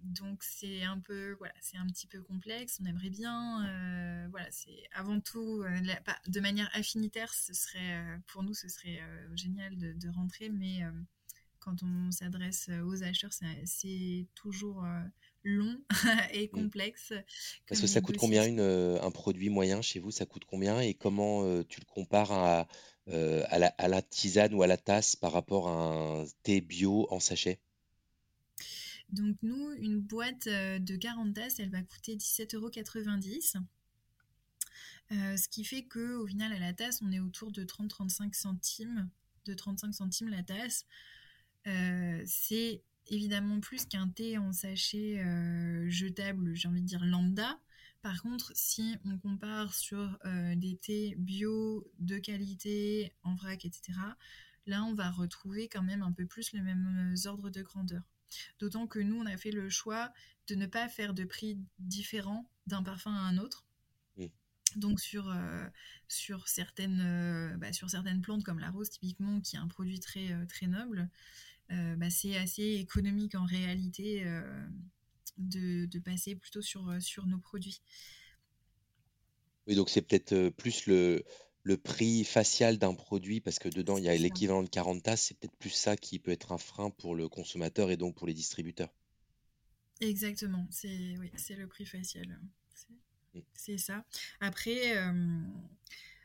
[0.00, 4.28] Euh, donc c'est un peu voilà c'est un petit peu complexe on aimerait bien euh,
[4.30, 5.80] voilà c'est avant tout euh,
[6.26, 9.00] de manière affinitaire ce serait pour nous ce serait
[9.34, 10.80] génial de, rentrer mais
[11.58, 13.32] quand on s'adresse aux acheteurs
[13.64, 14.84] c'est toujours
[15.44, 15.78] long
[16.32, 16.48] et mmh.
[16.48, 17.12] complexe
[17.68, 20.10] parce que ça coûte combien une, un produit moyen chez vous?
[20.10, 20.80] Ça coûte combien?
[20.80, 22.68] Et comment tu le compares à,
[23.06, 27.06] à, la, à la tisane ou à la tasse par rapport à un thé bio
[27.10, 27.60] en sachet?
[29.12, 33.66] Donc nous, une boîte euh, de 40 tasses, elle va coûter 17,90 euros.
[35.12, 38.32] Euh, ce qui fait que au final, à la tasse, on est autour de 30-35
[38.34, 39.10] centimes,
[39.44, 40.86] de 35 centimes la tasse.
[41.66, 45.22] Euh, c'est évidemment plus qu'un thé en sachet
[45.88, 47.58] jetable, j'ai envie de dire lambda.
[48.02, 50.16] Par contre, si on compare sur
[50.54, 53.98] des thés bio de qualité, en vrac, etc.,
[54.66, 58.02] là, on va retrouver quand même un peu plus les mêmes ordres de grandeur.
[58.58, 60.12] D'autant que nous, on a fait le choix
[60.48, 63.66] de ne pas faire de prix différents d'un parfum à un autre.
[64.76, 65.66] Donc sur, euh,
[66.08, 69.98] sur, certaines, euh, bah, sur certaines plantes comme la rose typiquement, qui est un produit
[69.98, 71.08] très, euh, très noble,
[71.96, 74.24] bah, c'est assez économique en réalité
[75.38, 77.80] de, de, passer plutôt sur, sur nos produits.
[79.68, 81.24] Oui, donc c'est peut-être plus le,
[81.62, 85.22] le prix facial d'un produit, parce que dedans, il y a l'équivalent de 40 tasses,
[85.22, 88.26] c'est peut-être plus ça qui peut être un frein pour le consommateur et donc pour
[88.26, 88.92] les distributeurs.
[90.00, 92.40] Exactement, c'est oui, le prix facial.
[93.54, 93.78] C'est mm.
[93.78, 94.04] ça.
[94.40, 95.42] Après, euh,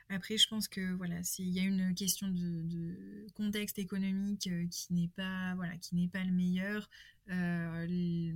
[0.10, 4.94] après, je pense que voilà, il y a une question de, contexte économique euh, qui
[4.94, 6.90] n'est pas voilà, qui n'est pas le meilleur.
[7.30, 8.34] Euh,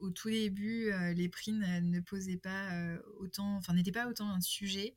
[0.00, 4.30] au tout début, euh, les prix ne, posaient pas euh, autant, enfin n'étaient pas autant
[4.30, 4.94] un sujet.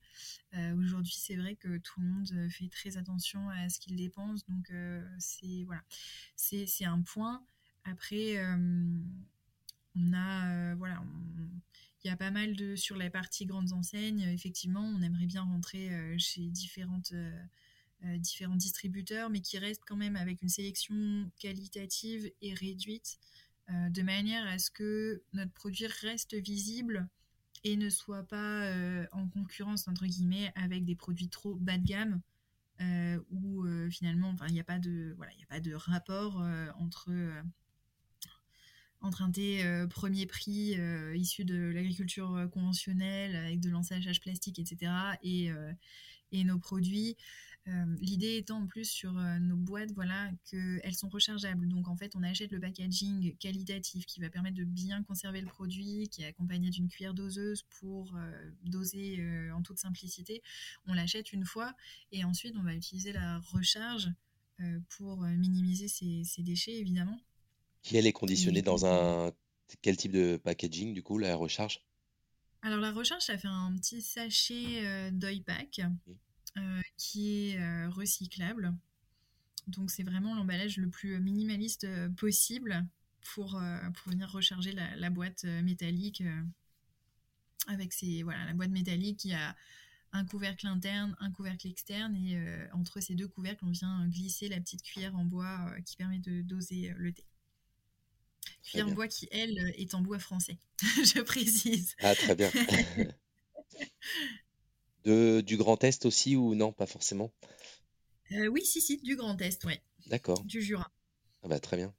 [0.55, 4.45] Euh, aujourd'hui, c'est vrai que tout le monde fait très attention à ce qu'il dépense,
[4.45, 4.71] donc
[5.19, 5.83] c'est voilà,
[6.35, 7.45] c'est un point.
[7.83, 8.37] Après,
[9.95, 11.03] on a voilà,
[12.03, 14.21] il y a pas mal de sur la partie grandes enseignes.
[14.21, 17.13] Effectivement, on aimerait bien rentrer chez différentes
[18.17, 23.17] différents distributeurs, mais qui restent quand même avec une sélection qualitative et réduite.
[23.69, 27.07] Euh, de manière à ce que notre produit reste visible
[27.63, 31.85] et ne soit pas euh, en concurrence entre guillemets avec des produits trop bas de
[31.85, 32.21] gamme
[32.81, 36.43] euh, où finalement il n'y a pas de voilà il a pas de rapport
[36.77, 37.09] entre
[38.99, 40.75] entre un thé premier prix
[41.15, 44.91] issu de l'agriculture conventionnelle avec de l'ensachage plastique, etc.
[45.21, 45.51] et,
[46.31, 47.15] et nos produits.
[47.99, 51.67] L'idée étant en plus sur nos boîtes, voilà, qu'elles sont rechargeables.
[51.69, 55.47] Donc en fait, on achète le packaging qualitatif qui va permettre de bien conserver le
[55.47, 58.17] produit, qui est accompagné d'une cuillère doseuse pour
[58.63, 60.41] doser en toute simplicité.
[60.87, 61.73] On l'achète une fois
[62.11, 64.09] et ensuite on va utiliser la recharge
[64.89, 67.19] pour minimiser ces déchets évidemment.
[67.81, 69.31] Qui elle est conditionnée dans un
[69.81, 71.81] quel type de packaging du coup la recharge?
[72.61, 76.13] Alors la recharge, ça fait un petit sachet euh, pack mmh.
[76.57, 78.75] Euh, qui est euh, recyclable.
[79.67, 82.85] Donc c'est vraiment l'emballage le plus minimaliste euh, possible
[83.33, 83.59] pour,
[83.95, 86.21] pour venir recharger la, boîte métallique
[87.67, 89.55] avec ces voilà la boîte métallique qui a
[90.11, 92.37] un couvercle interne, un couvercle externe et
[92.73, 96.41] entre ces deux couvercles on vient glisser la petite cuillère en bois qui permet de
[96.41, 97.23] doser le thé.
[98.61, 101.95] Cuillère en bois qui, elle, est en bois français, je précise.
[102.01, 102.51] Ah, très bien.
[105.03, 107.31] de, du Grand Est aussi ou non, pas forcément?
[108.31, 109.75] Euh, Oui, si, si, du Grand Est, oui.
[110.07, 110.43] D'accord.
[110.43, 110.91] Du Jura.
[111.43, 111.93] Ah bah, très bien.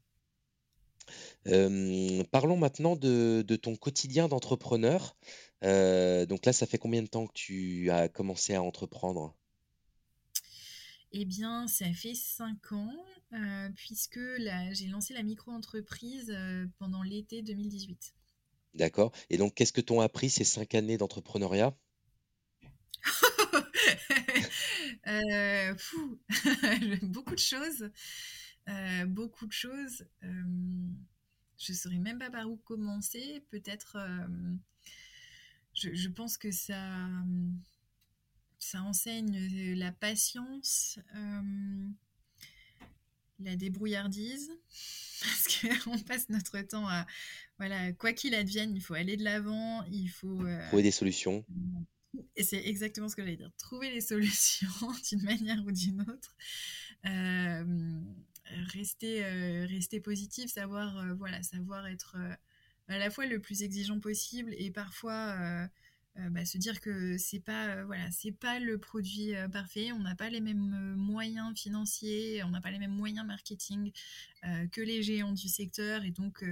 [2.30, 5.16] parlons maintenant de, de, ton quotidien d'entrepreneur.
[5.62, 9.34] Euh, donc là, ça fait combien de temps que tu as commencé à entreprendre?
[11.12, 12.92] Eh bien, ça fait cinq ans.
[13.32, 14.20] Euh, puisque
[14.72, 18.14] j'ai lancé la micro-entreprise euh, pendant l'été 2018.
[18.74, 19.12] D'accord.
[19.30, 21.76] Et donc, qu'est-ce que t'ont appris ces cinq années d'entrepreneuriat?
[25.06, 25.74] euh,
[27.02, 27.90] beaucoup de choses.
[29.06, 30.06] beaucoup de choses.
[30.22, 33.44] je ne saurais même pas par où commencer.
[33.50, 33.98] Peut-être.
[35.74, 37.08] Je, je, pense que ça,
[38.58, 41.00] ça enseigne la patience
[43.40, 44.50] la débrouillardise,
[45.20, 47.06] parce qu'on passe notre temps à,
[47.58, 50.44] voilà, quoi qu'il advienne, il faut aller de l'avant, il faut...
[50.44, 51.44] Euh, trouver des solutions.
[52.36, 54.68] Et c'est exactement ce que j'allais dire, trouver les solutions
[55.08, 56.36] d'une manière ou d'une autre.
[57.06, 58.00] Euh,
[58.72, 62.16] rester, euh, rester positif, savoir, voilà, savoir être
[62.88, 65.68] à la fois le plus exigeant possible et parfois
[66.18, 69.90] euh, bah, se dire que c'est pas euh, voilà c'est pas le produit euh, parfait.
[69.92, 73.92] On n'a pas les mêmes moyens financiers on n'a pas les mêmes moyens marketing
[74.72, 76.04] que les géants du secteur.
[76.04, 76.44] Et donc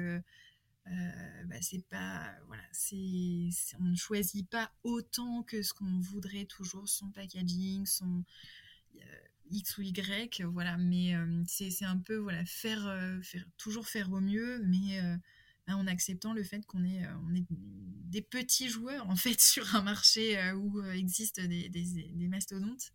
[0.86, 6.88] bah, c'est pas voilà c'est on ne choisit pas autant que ce qu'on voudrait toujours
[6.88, 8.24] son packaging son
[9.50, 11.14] X ou Y voilà mais
[11.46, 12.82] c'est un peu voilà faire,
[13.22, 15.00] faire toujours faire au mieux mais
[15.68, 19.40] Hein, en acceptant le fait qu'on est, euh, on est des petits joueurs en fait
[19.40, 22.92] sur un marché euh, où euh, existent des, mastodontes.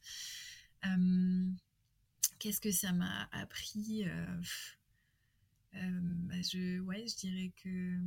[2.39, 4.06] Qu'est-ce que ça m'a appris
[6.24, 7.98] bah, je, ouais, je dirais que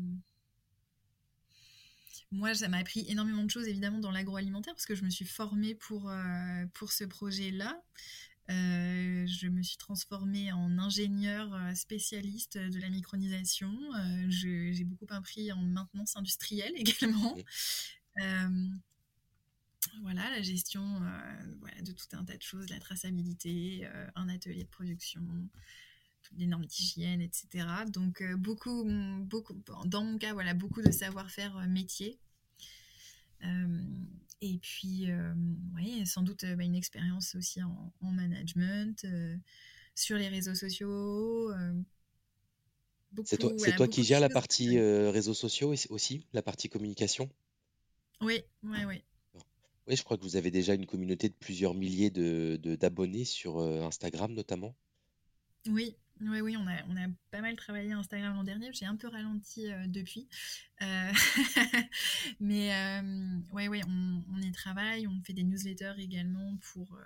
[2.33, 5.24] moi, ça m'a appris énormément de choses, évidemment, dans l'agroalimentaire, parce que je me suis
[5.24, 6.12] formée pour,
[6.74, 7.83] pour ce projet-là.
[8.50, 13.70] Euh, je me suis transformée en ingénieure euh, spécialiste de la micronisation.
[13.94, 17.37] Euh, j'ai beaucoup appris en maintenance industrielle également.
[20.02, 21.00] voilà, la gestion
[21.61, 25.22] voilà, de tout un tas de choses, la traçabilité, un atelier de production,
[26.36, 27.66] les normes d'hygiène, etc.
[27.88, 28.84] Donc beaucoup,
[29.20, 32.18] beaucoup, dans mon cas, voilà, beaucoup de savoir-faire métier.
[34.42, 35.34] Et puis, euh,
[35.74, 39.36] oui, sans doute bah, une expérience aussi en, management, euh,
[39.94, 41.52] sur les réseaux sociaux.
[41.52, 41.72] Euh,
[43.24, 47.28] c'est toi, toi qui gères la partie réseaux sociaux aussi, la partie communication?
[48.20, 49.02] Oui, oui, oui.
[49.86, 53.24] Oui, je crois que vous avez déjà une communauté de plusieurs milliers d'abonnés de, d'abonnés
[53.24, 54.76] sur Instagram notamment?
[55.66, 58.70] Oui, oui, oui, on a, on a pas mal travaillé Instagram l'an dernier.
[58.72, 60.28] J'ai un peu ralenti euh, depuis.
[60.83, 61.12] Euh,
[62.40, 65.06] mais euh, ouais, on, y travaille.
[65.06, 66.98] On fait des newsletters également pour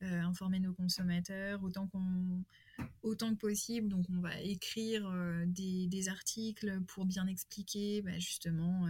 [0.00, 3.88] informer nos consommateurs autant, que possible.
[3.88, 5.08] Donc, on va écrire
[5.46, 8.88] des, des, articles pour bien expliquer bah, justement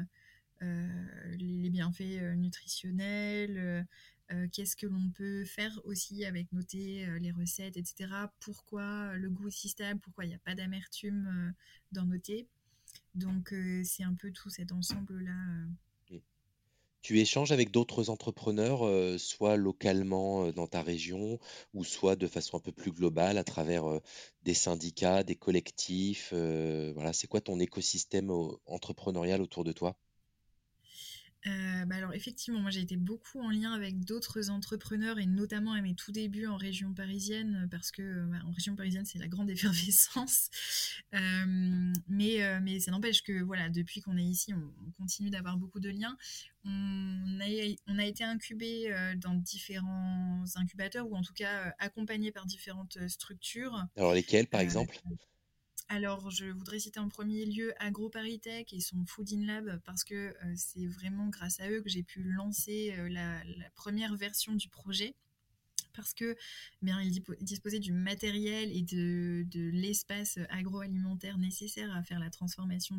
[0.60, 3.86] les bienfaits nutritionnels
[4.32, 8.10] euh, qu'est-ce que l'on peut faire aussi avec noter euh, les recettes, etc.
[8.40, 11.52] Pourquoi le goût est stable, pourquoi il n'y a pas d'amertume euh,
[11.92, 12.46] dans nos thés.
[13.14, 15.32] Donc c'est un peu tout cet ensemble-là.
[17.00, 18.84] Tu échanges avec d'autres entrepreneurs,
[19.18, 21.38] soit localement dans ta région,
[21.72, 23.84] ou soit de façon un peu plus globale à travers
[24.42, 26.32] des syndicats, des collectifs.
[26.32, 28.30] voilà, c'est quoi ton écosystème
[28.66, 29.96] entrepreneurial autour de toi?
[31.46, 35.72] Euh, bah alors effectivement, moi j'ai été beaucoup en lien avec d'autres entrepreneurs et notamment
[35.72, 39.26] à mes tout débuts en région parisienne parce que bah, en région parisienne c'est la
[39.26, 40.50] grande effervescence.
[41.14, 45.56] Euh, mais, euh, mais ça n'empêche que voilà, depuis qu'on est ici, on, continue d'avoir
[45.56, 46.16] beaucoup de liens.
[46.64, 52.46] On a, on a été incubé dans différents incubateurs ou en tout cas accompagné par
[52.46, 53.84] différentes structures.
[53.96, 55.00] Alors lesquelles par exemple?
[55.88, 60.14] Alors, je voudrais citer en premier lieu AgroParisTech et son Food in Lab parce que
[60.14, 63.42] euh, c'est vraiment grâce à eux que j'ai pu lancer euh, la,
[63.74, 65.14] première version du projet.
[65.94, 66.34] Parce que
[66.80, 72.98] bien, ils disposaient du matériel et de, l'espace agroalimentaire nécessaire à faire la transformation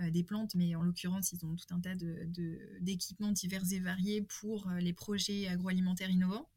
[0.00, 1.94] euh, des plantes, mais en l'occurrence, ils ont tout un tas
[2.80, 6.50] d'équipements divers et variés pour les projets agroalimentaires innovants.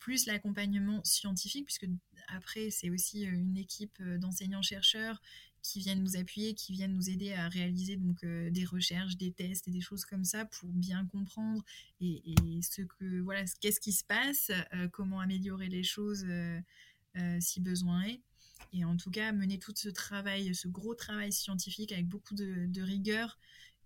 [0.00, 1.88] Plus l'accompagnement scientifique, puisque
[2.28, 5.20] après, c'est aussi une équipe d'enseignants-chercheurs
[5.62, 9.66] qui viennent nous appuyer, qui viennent nous aider à réaliser donc des recherches, des tests
[9.66, 11.64] et des choses comme ça pour bien comprendre
[12.00, 12.22] et,
[12.62, 14.52] ce que voilà, qu'est-ce qui se passe,
[14.92, 16.24] comment améliorer les choses
[17.40, 18.20] si besoin est.
[18.72, 22.82] Et en tout cas, mener tout ce travail, ce gros travail scientifique avec beaucoup de
[22.82, 23.36] rigueur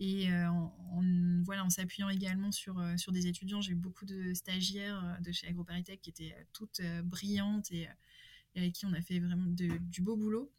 [0.00, 0.72] et en,
[1.44, 5.46] voilà, en s'appuyant également sur, sur des étudiants, j'ai eu beaucoup de stagiaires de chez
[5.46, 7.86] AgroParisTech qui étaient toutes brillantes et,
[8.56, 10.52] avec qui on a fait vraiment du beau boulot.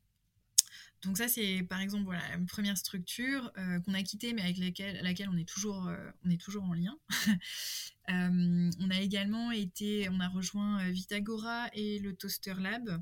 [1.04, 3.52] Donc ça, c'est par exemple voilà, une première structure
[3.86, 5.90] qu'on a quittée, mais avec laquelle, on, est toujours,
[6.24, 6.98] on est toujours en lien.
[8.08, 13.02] on a également été, on a rejoint Vitagora et le Toaster Lab.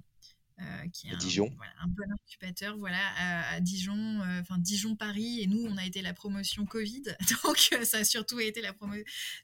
[0.62, 1.50] Euh, qui est un, Dijon.
[1.80, 5.40] un bon incubateur voilà, à, Dijon, euh, enfin Dijon-Paris.
[5.42, 7.04] Et nous, on a été la promotion Covid.
[7.44, 8.96] Donc, euh, ça a surtout été, la promo...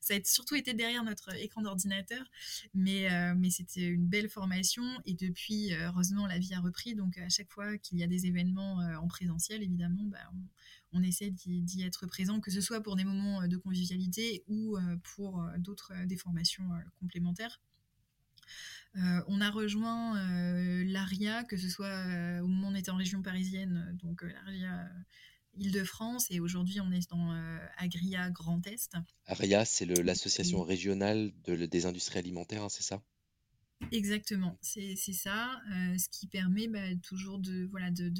[0.01, 2.25] ça a surtout été derrière notre écran d'ordinateur.
[2.73, 4.83] Mais, mais c'était une belle formation.
[5.05, 6.95] Et depuis, heureusement, la vie a repris.
[6.95, 11.03] Donc, à chaque fois qu'il y a des événements en présentiel, évidemment, bah, on, on,
[11.03, 14.77] essaie d'y être présent, que ce soit pour des moments de convivialité ou
[15.15, 17.61] pour d'autres des formations complémentaires.
[18.97, 22.91] Euh, on a rejoint euh, l'ARIA, que ce soit euh, au moment où on était
[22.91, 24.87] en région parisienne, donc l'ARIA
[25.57, 27.31] Île-de-France, et aujourd'hui on est dans
[27.77, 28.95] Agria Grand Est.
[29.25, 33.01] ARIA, c'est l'association régionale des industries alimentaires, hein, c'est ça?
[33.91, 38.11] Exactement, c'est ça, ce qui permet bah, toujours de, voilà, de,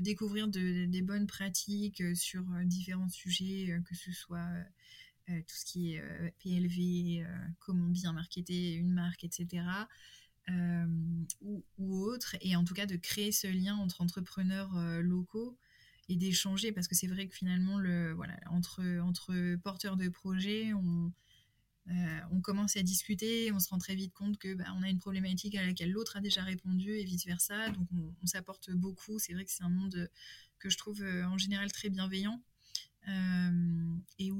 [0.00, 4.62] découvrir des bonnes pratiques sur différents sujets, que ce soit euh,
[5.26, 7.26] tout ce qui est euh, PLV, euh,
[7.58, 9.64] comment bien marketer une marque, etc.
[11.40, 15.56] ou, autre, et en tout cas de créer ce lien entre entrepreneurs locaux
[16.08, 16.72] et d'échanger.
[16.72, 21.12] Parce que c'est vrai que finalement le voilà entre entre porteurs de projets on
[22.42, 25.54] commence à discuter on se rend très vite compte que bah, on a une problématique
[25.54, 27.70] à laquelle l'autre a déjà répondu et vice versa.
[27.70, 27.86] Donc
[28.20, 29.20] on, s'apporte beaucoup.
[29.20, 30.10] C'est vrai que c'est un monde
[30.58, 32.42] que je trouve en général très bienveillant.
[33.08, 34.31] Euh, et euh,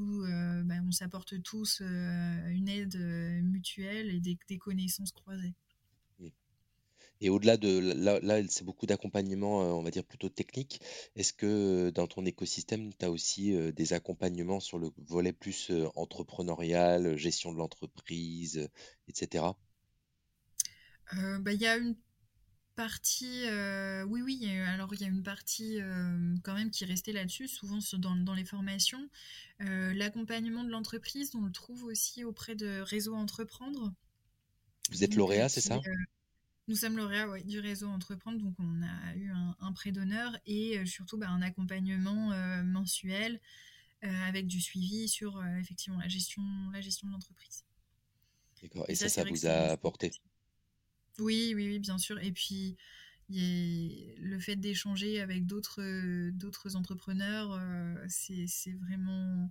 [0.92, 2.96] on s'apporte tous euh, une aide
[3.42, 5.54] mutuelle et des, connaissances croisées.
[7.22, 10.82] Et au-delà de là, là c'est beaucoup d'accompagnement, on va dire plutôt technique.
[11.16, 17.16] Est-ce que dans ton écosystème, tu as aussi des accompagnements sur le volet plus entrepreneurial,
[17.16, 18.68] gestion de l'entreprise,
[19.08, 19.44] etc.
[21.12, 21.96] Bah, il y a une
[22.74, 27.12] partie, euh, oui, oui, alors il y a une partie euh, quand même qui restait
[27.12, 29.08] là-dessus, souvent dans, dans les formations.
[29.60, 33.92] Euh, l'accompagnement de l'entreprise, on le trouve aussi auprès de Réseau Entreprendre.
[34.90, 35.80] Vous êtes lauréat, c'est ça?
[36.68, 41.18] Nous sommes lauréats du Réseau Entreprendre, donc on a eu un, prêt d'honneur et surtout
[41.18, 42.30] bah, un accompagnement
[42.62, 43.40] mensuel
[44.00, 47.64] avec du suivi sur effectivement la gestion, la gestion de l'entreprise.
[48.62, 50.12] D'accord, et, ça, ça vous a apporté
[51.18, 52.18] oui, oui, oui, bien sûr.
[52.22, 52.76] Et puis,
[53.28, 59.50] le fait d'échanger avec d'autres d'autres entrepreneurs, euh, c'est vraiment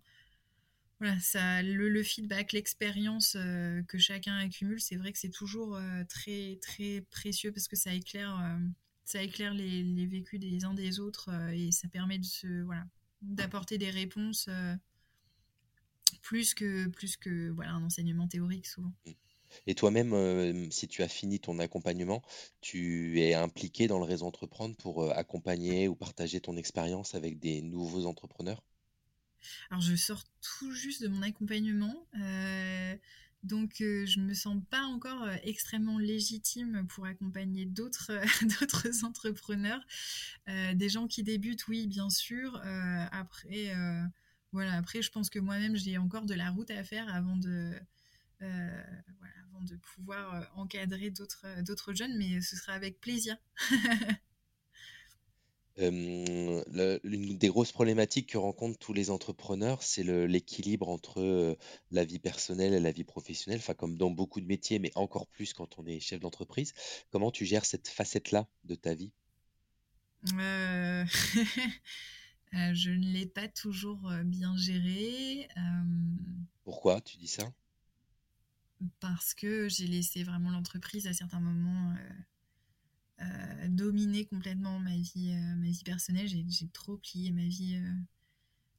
[1.00, 6.60] voilà, le, feedback, l'expérience euh, que chacun accumule, c'est vrai que c'est toujours euh, très
[6.62, 8.60] très précieux parce que ça éclaire
[9.04, 12.86] ça éclaire les, vécus des uns des autres et ça permet de se voilà
[13.22, 14.50] d'apporter des réponses
[16.22, 18.94] plus que plus que voilà un enseignement théorique souvent.
[19.68, 22.22] Et toi-même, euh, si tu as fini ton accompagnement,
[22.62, 27.40] tu es impliqué dans le réseau entreprendre pour euh, accompagner ou partager ton expérience avec
[27.40, 28.64] des nouveaux entrepreneurs?
[29.70, 32.06] Alors, je sors tout juste de mon accompagnement.
[32.20, 32.96] Euh,
[33.44, 38.12] donc, je ne me sens pas encore extrêmement légitime pour accompagner d'autres
[38.60, 39.82] d'autres entrepreneurs.
[40.48, 42.62] des gens qui débutent, oui, bien sûr.
[43.12, 43.74] après,
[44.52, 47.72] voilà, après, je pense que moi-même, j'ai encore de la route à faire avant de,
[48.40, 53.38] voilà, de pouvoir euh, encadrer d'autres, euh, d'autres jeunes, mais ce sera avec plaisir.
[55.78, 61.58] l'une des grosses problématiques que rencontrent tous les entrepreneurs, c'est l'équilibre entre
[61.92, 65.28] la vie personnelle et la vie professionnelle, enfin comme dans beaucoup de métiers, mais encore
[65.28, 66.74] plus quand on est chef d'entreprise.
[67.10, 69.12] Comment tu gères cette facette-là de ta vie?
[72.54, 75.48] Euh, Je ne l'ai pas toujours bien gérée.
[76.66, 77.00] Pourquoi?
[77.00, 77.50] Tu dis ça?
[79.00, 81.96] Parce que j'ai laissé vraiment l'entreprise à certains moments
[83.22, 86.28] euh, dominer complètement ma vie, euh, ma vie personnelle.
[86.28, 87.94] J'ai, trop plié ma vie euh,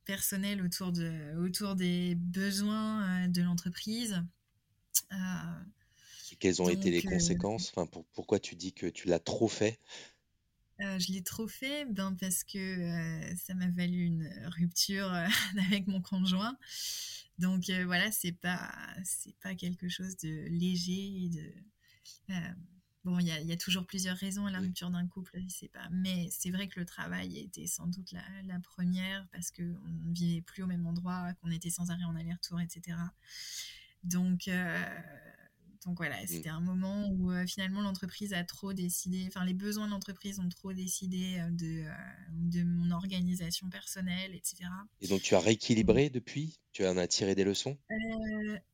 [0.05, 4.23] personnelle autour, de, autour des besoins de l'entreprise.
[6.41, 7.69] quelles ont été les conséquences?
[7.71, 9.79] Enfin, pour, Pourquoi tu dis que tu l'as trop fait?
[10.81, 12.91] Je l'ai trop fait ben parce que
[13.37, 15.13] ça m'a valu une rupture
[15.71, 16.59] avec mon conjoint.
[17.43, 18.73] Donc voilà, c'est pas
[19.05, 21.53] c'est pas quelque chose de léger de
[23.05, 25.89] Bon, il y, a toujours plusieurs raisons à la rupture d'un couple, c'est pas.
[25.91, 30.41] Mais c'est vrai que le travail était sans doute la, première parce qu'on ne vivait
[30.41, 32.97] plus au même endroit, qu'on était sans arrêt en aller-retour, etc.
[34.05, 34.85] Donc, euh,
[35.85, 36.27] donc voilà, mmh.
[36.29, 40.39] c'était un moment où euh, finalement l'entreprise a trop décidé, enfin les besoins de l'entreprise
[40.39, 41.85] ont trop décidé euh, de,
[42.31, 44.65] de mon organisation personnelle, etc.
[45.01, 46.61] Et donc tu as rééquilibré depuis?
[46.73, 47.77] Tu en as tiré des leçons?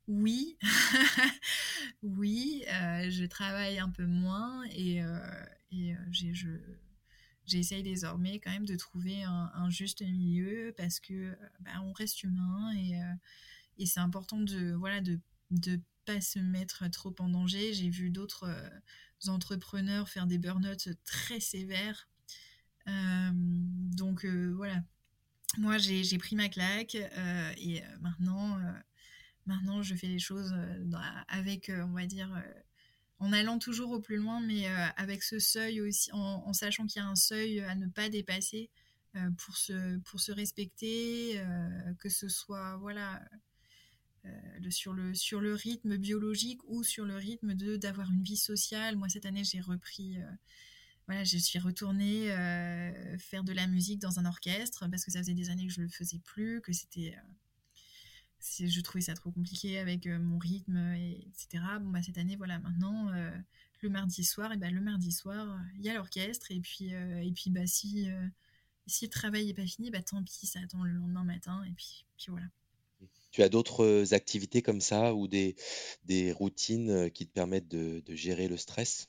[0.06, 0.58] Oui,
[2.02, 5.00] oui, je travaille un peu moins et,
[5.72, 6.48] et j'ai, je,
[7.44, 12.72] j'essaye désormais quand même de trouver un, juste milieu parce que bah, on reste humain
[12.76, 12.92] et,
[13.78, 15.18] et c'est important de voilà de,
[15.50, 15.80] de
[16.12, 17.72] pas se mettre trop en danger.
[17.74, 18.48] J'ai vu d'autres
[19.26, 22.08] entrepreneurs faire des burn-out très sévères.
[22.86, 24.82] donc voilà,
[25.58, 28.58] moi j'ai pris ma claque et maintenant
[29.48, 32.60] Maintenant, je fais les choses euh, avec, euh, on va dire, euh,
[33.18, 37.04] en allant toujours au plus loin, mais avec ce seuil aussi, en, sachant qu'il y
[37.04, 38.70] a un seuil à ne pas dépasser
[39.38, 41.42] pour, se, pour se respecter,
[41.98, 43.20] que ce soit, voilà,
[44.70, 48.96] sur, le, sur le rythme biologique ou sur le rythme de d'avoir une vie sociale.
[48.96, 50.18] Moi, cette année, j'ai repris
[51.06, 52.28] voilà, je suis retournée
[53.18, 55.80] faire de la musique dans un orchestre parce que ça faisait des années que je
[55.80, 57.16] le faisais plus, que c'était
[58.40, 61.64] je trouvais ça trop compliqué avec euh, mon rythme, et, etc.
[61.80, 63.30] Bon, bah, cette année, voilà, maintenant, euh,
[63.80, 67.22] le mardi soir, et bah, le mardi soir, il y a l'orchestre, et puis, euh,
[67.22, 68.08] et puis bah, si,
[68.86, 71.72] si le travail n'est pas fini, bah, tant pis, ça attend le lendemain matin, et
[71.72, 72.46] puis, puis voilà.
[73.30, 75.56] Tu as d'autres activités comme ça ou des,
[76.04, 79.08] des routines qui te permettent de gérer le stress?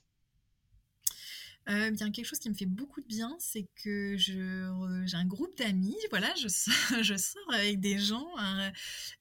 [1.68, 5.56] Euh, bien, quelque chose qui me fait beaucoup de bien, c'est que j'ai un groupe
[5.56, 5.96] d'amis.
[6.10, 8.26] Voilà, je sors, je sors avec des gens.
[8.38, 8.72] Hein,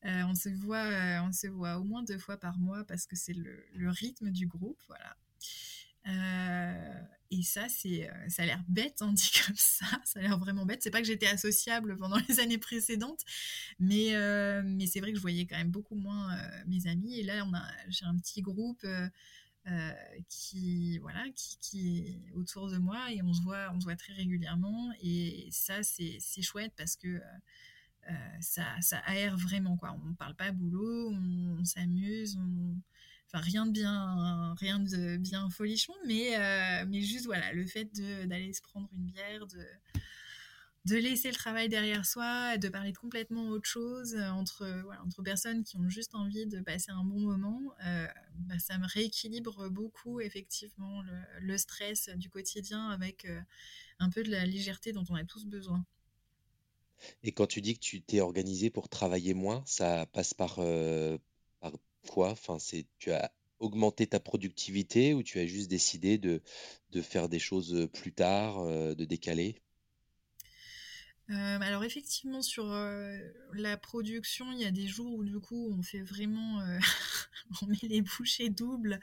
[0.06, 3.06] euh, on, se voit, euh, on se voit au moins deux fois par mois parce
[3.06, 4.82] que c'est le, le rythme du groupe.
[4.88, 5.16] Voilà.
[7.32, 9.86] Et ça, c'est, ça a l'air bête, on dit comme ça.
[10.04, 10.82] Ça a l'air vraiment bête.
[10.82, 13.22] C'est pas que j'étais associable pendant les années précédentes,
[13.80, 14.14] mais,
[14.64, 16.36] mais c'est vrai que je voyais quand même beaucoup moins
[16.68, 17.20] mes amis.
[17.20, 18.86] Et là, on a, j'ai un petit groupe
[19.68, 19.92] euh,
[20.30, 23.98] qui voilà qui, qui, est autour de moi et on se voit on se voit
[23.98, 27.08] très régulièrement et ça c'est chouette parce que
[28.10, 32.78] euh, ça, ça aère vraiment quoi on parle pas boulot on, s'amuse on...
[33.32, 37.90] enfin rien de bien rien de bien folichon mais euh, mais juste voilà le fait
[38.26, 39.66] d'aller se prendre une bière de
[40.86, 44.66] de laisser le travail derrière soi, de parler de complètement autre chose euh, entre,
[45.06, 48.88] entre personnes qui ont juste envie de passer un bon moment, euh, bah, ça me
[48.88, 51.04] rééquilibre beaucoup effectivement
[51.42, 53.28] le, stress du quotidien avec
[54.00, 55.86] un peu de la légèreté dont on a tous besoin.
[57.24, 60.60] Et quand tu dis que tu t'es organisé pour travailler moins, ça passe par
[62.10, 62.32] quoi?
[62.32, 62.57] Enfin,
[62.99, 66.41] Tu as augmenté ta productivité ou tu as juste décidé de,
[66.91, 69.62] de faire des choses plus tard, de décaler?
[71.32, 72.66] Alors effectivement sur
[73.53, 76.60] la production, il y a des jours où du coup on fait vraiment,
[77.62, 78.99] on met les bouchées doubles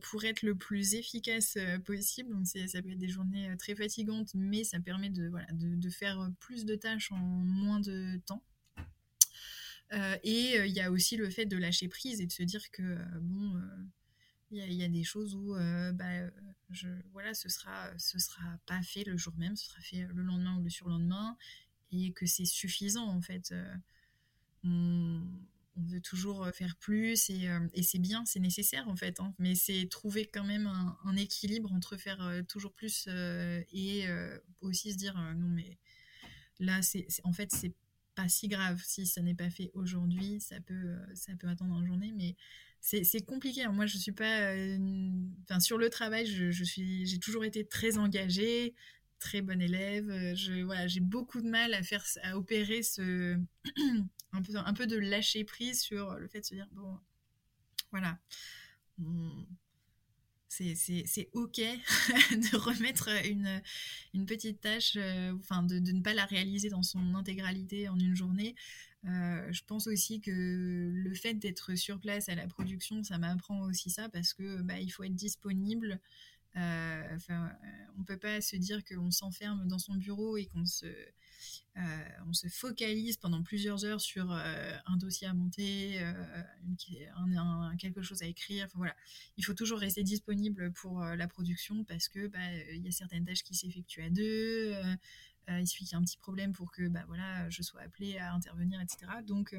[0.00, 2.30] pour être le plus efficace possible.
[2.34, 6.30] Donc ça peut être des journées très fatigantes, mais ça permet de, voilà, de faire
[6.40, 8.42] plus de tâches en moins de temps.
[10.22, 12.96] Et il y a aussi le fait de lâcher prise et de se dire que
[13.20, 13.60] bon
[14.52, 16.30] il y, a des choses où euh, bah,
[17.12, 20.58] voilà, ce sera, ce sera pas fait le jour même, ce sera fait le lendemain
[20.58, 21.36] ou le surlendemain,
[21.90, 23.52] et que c'est suffisant en fait.
[23.52, 23.74] Euh,
[24.64, 25.22] on,
[25.74, 29.34] veut toujours faire plus et, euh, et c'est bien, c'est nécessaire en fait, hein.
[29.38, 34.06] mais c'est trouver quand même un, équilibre entre faire toujours plus et
[34.60, 35.78] aussi se dire non mais
[36.58, 37.72] là c'est en fait c'est
[38.14, 41.86] pas si grave si ça n'est pas fait aujourd'hui, ça peut ça peut attendre une
[41.86, 42.36] journée, mais
[42.82, 43.62] c'est compliqué.
[43.62, 43.72] Hein.
[43.72, 44.52] Moi, je suis pas.
[44.52, 44.76] Euh,
[45.44, 48.74] enfin, sur le travail, je, suis, j'ai toujours été très engagée,
[49.20, 50.34] très bonne élève.
[50.34, 53.38] Je, voilà, j'ai beaucoup de mal à faire, à opérer ce,
[54.32, 56.98] un peu, un peu de lâcher prise sur le fait de se dire bon,
[57.92, 58.18] voilà,
[60.52, 63.62] c'est ok de remettre une,
[64.12, 67.98] une petite tâche, euh, enfin de, de, ne pas la réaliser dans son intégralité en
[67.98, 68.54] une journée.
[69.08, 70.30] Euh, je pense aussi que
[70.92, 74.78] le fait d'être sur place à la production, ça m'apprend aussi ça parce que bah,
[74.78, 76.00] il faut être disponible.
[76.56, 77.50] Euh, enfin,
[77.98, 80.86] on peut pas se dire qu'on s'enferme dans son bureau et qu'on se
[81.78, 86.14] euh, focalise pendant plusieurs heures sur euh, un dossier à monter, euh,
[87.78, 88.68] quelque chose à écrire.
[88.74, 88.94] voilà,
[89.36, 93.24] il faut toujours rester disponible pour la production parce que bah, il y a certaines
[93.24, 94.74] tâches qui s'effectuent à deux.
[95.48, 98.18] il suffit qu'il y ait un petit problème pour que bah, voilà, je sois appelée
[98.18, 99.10] à intervenir, etc.
[99.26, 99.56] Donc,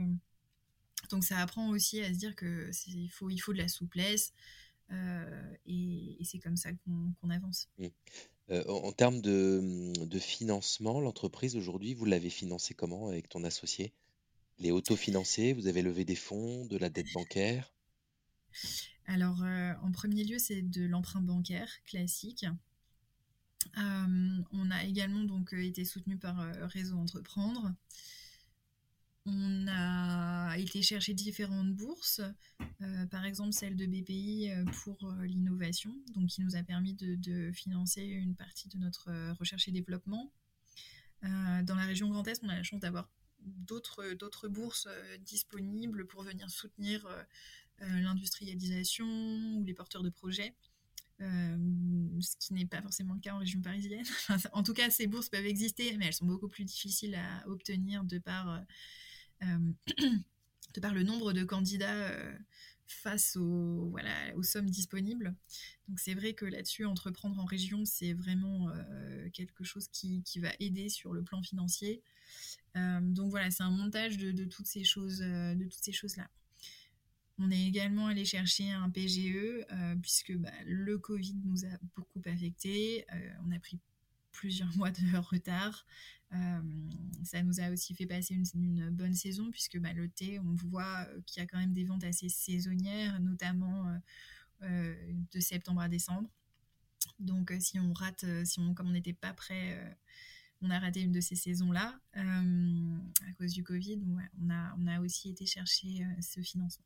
[1.09, 4.33] donc ça apprend aussi à se dire que il faut, il faut de la souplesse.
[5.65, 6.69] Et, c'est comme ça
[7.21, 7.67] qu'on avance.
[7.77, 7.87] Mmh.
[8.49, 13.93] Euh, en termes de, financement, l'entreprise aujourd'hui, vous l'avez financée comment avec ton associé?
[14.59, 17.73] Les autofinancés, vous avez levé des fonds, de la dette bancaire?
[19.05, 22.45] Alors, euh, en premier lieu, c'est de l'emprunt bancaire classique.
[23.75, 26.37] on a également donc euh, été soutenu par
[26.69, 27.73] Réseau Entreprendre.
[29.25, 32.21] On a été chercher différentes bourses,
[32.81, 35.95] euh, par exemple celle de BPI euh, pour euh, l'innovation,
[36.27, 39.09] qui nous a permis de, financer une partie de notre
[39.39, 40.31] recherche et développement.
[41.21, 43.09] dans la région Grand Est, on a la chance d'avoir
[43.39, 44.87] d'autres bourses
[45.21, 47.07] disponibles pour venir soutenir
[47.79, 49.05] l'industrialisation
[49.57, 50.53] ou les porteurs de projets.
[51.19, 54.05] ce qui n'est pas forcément le cas en région parisienne.
[54.53, 58.03] en tout cas, ces bourses peuvent exister, mais elles sont beaucoup plus difficiles à obtenir
[58.03, 58.63] de par
[60.73, 62.37] de par le nombre de candidats euh,
[62.87, 65.35] face aux, voilà, aux sommes disponibles.
[65.87, 70.39] Donc c'est vrai que là-dessus, entreprendre en région, c'est vraiment euh, quelque chose qui, qui,
[70.39, 72.01] va aider sur le plan financier.
[72.75, 76.29] donc voilà, c'est un montage de, de, toutes ces choses-là.
[77.39, 79.65] On est également allé chercher un PGE
[80.01, 83.05] puisque bah, le Covid nous a beaucoup affecté.
[83.45, 83.79] on a pris
[84.33, 85.85] plusieurs mois de retard.
[86.33, 86.61] Euh,
[87.23, 91.05] ça nous a aussi fait passer une, bonne saison puisque bah, le thé, on voit
[91.07, 93.99] euh, qu'il y a quand même des ventes assez saisonnières, notamment
[94.63, 94.95] euh,
[95.31, 96.29] de septembre à décembre.
[97.19, 99.97] Donc si on rate, si on, comme on n'était pas prêt,
[100.61, 104.01] on a raté une de ces saisons-là à cause du Covid.
[104.41, 106.85] on, a, on a aussi été chercher ce financement.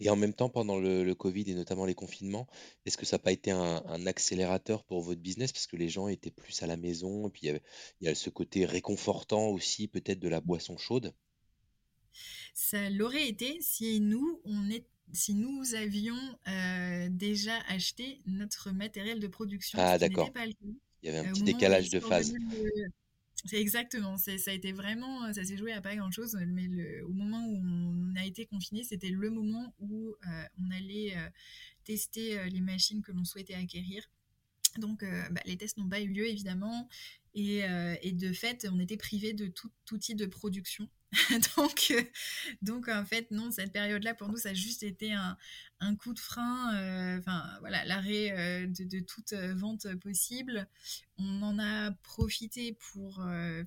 [0.00, 2.46] Et en même temps, pendant le, Covid et notamment les confinements,
[2.84, 5.52] est-ce que ça n'a pas été un, accélérateur pour votre business?
[5.52, 7.60] Parce que les gens étaient plus à la maison et puis il
[8.06, 11.12] y, a ce côté réconfortant aussi peut-être de la boisson chaude?
[12.54, 16.16] Ça l'aurait été si nous, on est, si nous avions
[16.48, 20.30] euh, déjà acheté notre matériel de production, Ah, d'accord.
[21.02, 22.32] Il y avait un euh, petit décalage de phase.
[23.44, 24.16] C'est exactement.
[24.16, 27.44] Ça a été vraiment, ça s'est joué à pas grand chose, mais le, au moment
[27.46, 31.28] où on a été confiné, c'était le moment où euh, on allait euh,
[31.84, 34.08] tester euh, les machines que l'on souhaitait acquérir.
[34.78, 36.88] Donc, bah, les tests n'ont pas eu lieu évidemment,
[37.34, 37.62] et,
[38.02, 40.88] et, de fait, on était privé de tout outil de production.
[41.56, 42.02] donc, euh,
[42.62, 45.36] donc, en fait, non, cette période-là, pour nous, ça a juste été un,
[45.96, 50.66] coup de frein, euh, enfin, voilà, l'arrêt euh, de, toute vente possible.
[51.18, 53.24] On en a profité pour,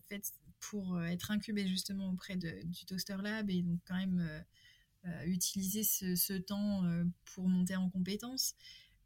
[0.08, 4.44] fait, pour être incubé justement auprès du Toaster Lab et donc quand même
[5.26, 6.84] utiliser ce temps
[7.26, 8.56] pour monter en compétences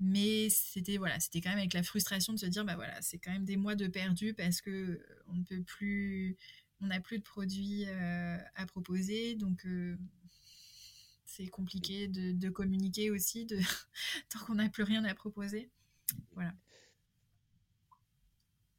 [0.06, 3.20] mais c'était voilà c'était quand même avec la frustration de se dire bah voilà c'est
[3.20, 6.38] quand même des mois de perdu parce que on ne peut plus
[6.84, 9.98] on n'a plus de produits euh, à proposer, donc euh,
[11.26, 13.58] c'est compliqué de, communiquer aussi de,
[14.30, 15.70] tant qu'on n'a plus rien à proposer.
[16.34, 16.54] Voilà.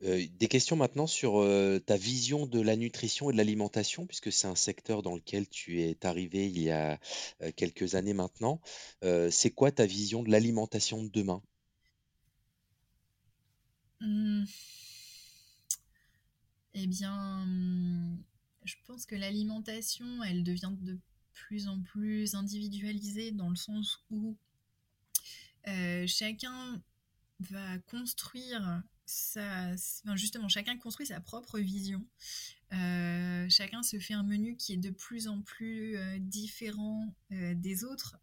[0.02, 1.46] Euh, des questions maintenant sur
[1.86, 5.80] ta vision de la nutrition et de l'alimentation, puisque c'est un secteur dans lequel tu
[5.80, 6.98] es arrivé il y a
[7.56, 8.60] quelques années maintenant.
[9.30, 11.42] c'est quoi ta vision de l'alimentation de demain?
[14.00, 14.44] Mmh.
[16.74, 17.46] Eh bien,
[18.64, 20.98] je pense que l'alimentation, elle devient de
[21.32, 24.36] plus en plus individualisée dans le sens où
[25.68, 26.82] euh, chacun
[27.40, 28.82] va construire
[30.14, 32.04] justement, chacun construit sa propre vision.
[32.72, 37.84] Euh, chacun se fait un menu qui est de plus en plus euh, différent des
[37.84, 38.16] autres,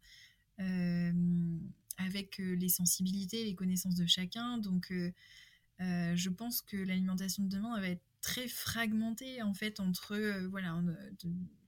[1.98, 4.58] avec les sensibilités, les connaissances de chacun.
[4.58, 4.92] Donc,
[5.80, 10.80] je pense que l'alimentation de demain va être très fragmenté en fait entre euh, voilà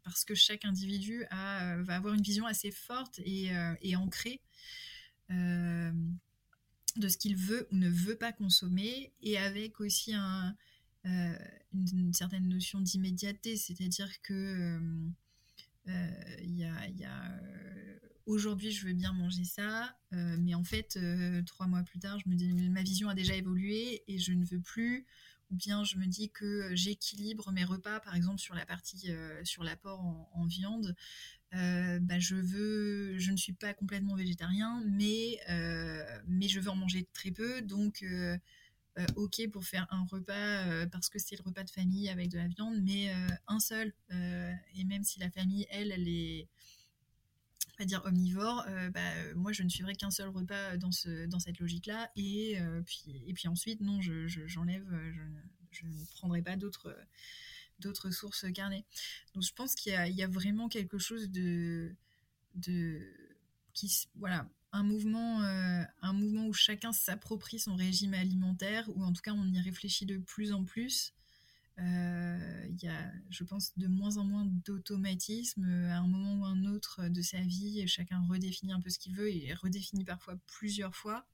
[0.05, 4.41] parce que chaque individu euh, va avoir une vision assez forte et, euh, ancrée
[6.97, 10.57] de ce qu'il veut ou ne veut pas consommer, et avec aussi un,
[11.05, 14.78] une, certaine notion d'immédiateté, c'est-à-dire que
[15.86, 17.40] il y a, y a
[18.26, 22.18] aujourd'hui je veux bien manger ça, euh, mais en fait, euh, trois mois plus tard,
[22.18, 25.07] je me dis ma vision a déjà évolué et je ne veux plus.
[25.51, 29.45] Ou bien je me dis que j'équilibre mes repas, par exemple sur la partie euh,
[29.45, 30.01] sur l'apport
[30.32, 30.97] en, viande.
[32.01, 35.39] Bah, je ne suis pas complètement végétarien, mais
[36.27, 38.05] mais je veux en manger très peu, donc
[39.17, 42.49] ok pour faire un repas parce que c'est le repas de famille avec de la
[42.49, 43.13] viande, mais
[43.47, 43.93] un seul.
[44.11, 46.49] et même si la famille, elle, elle est
[47.79, 49.01] à dire omnivore, euh, bah,
[49.35, 52.11] moi je ne suivrai qu'un seul repas dans, ce, dans cette logique-là.
[52.17, 54.87] Et, euh, puis, ensuite, non, j'enlève, je, j'enlève,
[55.71, 56.97] je, ne prendrai pas d'autres,
[57.81, 58.85] d'autres sources carnées.
[59.35, 61.95] Donc je pense qu'il y a, vraiment quelque chose de.
[63.72, 69.12] qui, voilà, un mouvement, euh, un mouvement où chacun s'approprie son régime alimentaire, ou en
[69.12, 71.14] tout cas on y réfléchit de plus en plus.
[71.79, 76.45] Euh, il y a, je pense, de moins en moins d'automatisme à un moment ou
[76.45, 77.87] un autre de sa vie.
[77.89, 81.27] Chacun redéfinit un peu ce qu'il veut et redéfinit parfois plusieurs fois.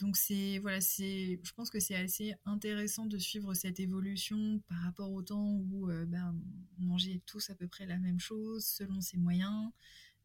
[0.00, 4.78] Donc c'est voilà, c'est, je pense que c'est assez intéressant de suivre cette évolution par
[4.78, 6.36] rapport au temps où euh, ben,
[6.78, 9.70] on mangeait tous à peu près la même chose selon ses moyens.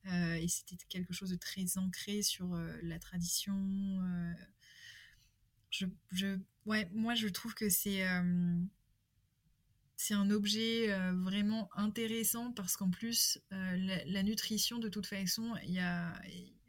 [0.08, 4.00] Euh, et c'était quelque chose de très ancré sur la tradition.
[5.70, 8.04] je, je, ouais, moi je trouve que c'est
[10.00, 15.54] c'est un objet euh, vraiment intéressant parce qu'en plus, euh, la, nutrition, de toute façon,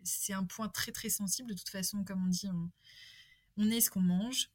[0.02, 1.50] c'est un point très très sensible.
[1.50, 2.48] De toute façon, comme on dit,
[3.56, 4.50] on, est ce qu'on mange.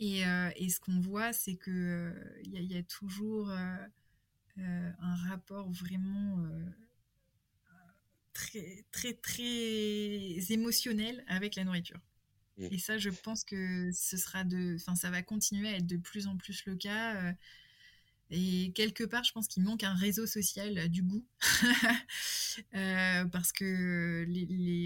[0.00, 6.44] Et, euh, ce qu'on voit, c'est qu'il il y, a toujours un rapport vraiment
[8.32, 12.00] très très très émotionnel avec la nourriture.
[12.56, 12.68] Mmh.
[12.72, 15.96] Et ça, je pense que ce sera de, enfin, ça va continuer à être de
[15.96, 17.34] plus en plus le cas.
[18.30, 21.24] Et quelque part, je pense qu'il manque un réseau social euh, du goût.
[22.74, 24.26] Euh, parce que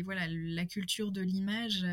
[0.05, 1.87] voilà, la culture de l'image,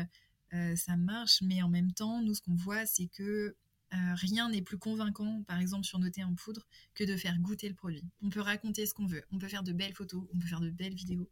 [0.52, 3.56] euh, ça marche, mais en même temps, nous, ce qu'on voit, c'est que
[3.90, 7.66] rien n'est plus convaincant, par exemple, sur nos thés en poudre, que de faire goûter
[7.66, 8.04] le produit.
[8.20, 10.60] On peut raconter ce qu'on veut, on peut faire de belles photos, on peut faire
[10.60, 11.30] de belles vidéos,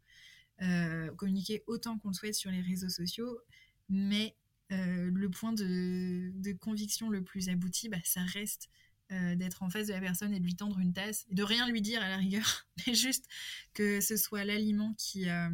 [1.15, 3.37] communiquer autant qu'on le souhaite sur les réseaux sociaux,
[3.87, 4.35] mais
[4.71, 8.71] le point de, conviction le plus abouti, bah, ça reste
[9.11, 11.43] euh, d'être en face de la personne et de lui tendre une tasse, et de
[11.43, 13.25] rien lui dire à la rigueur, mais juste
[13.73, 15.49] que ce soit l'aliment qui, euh,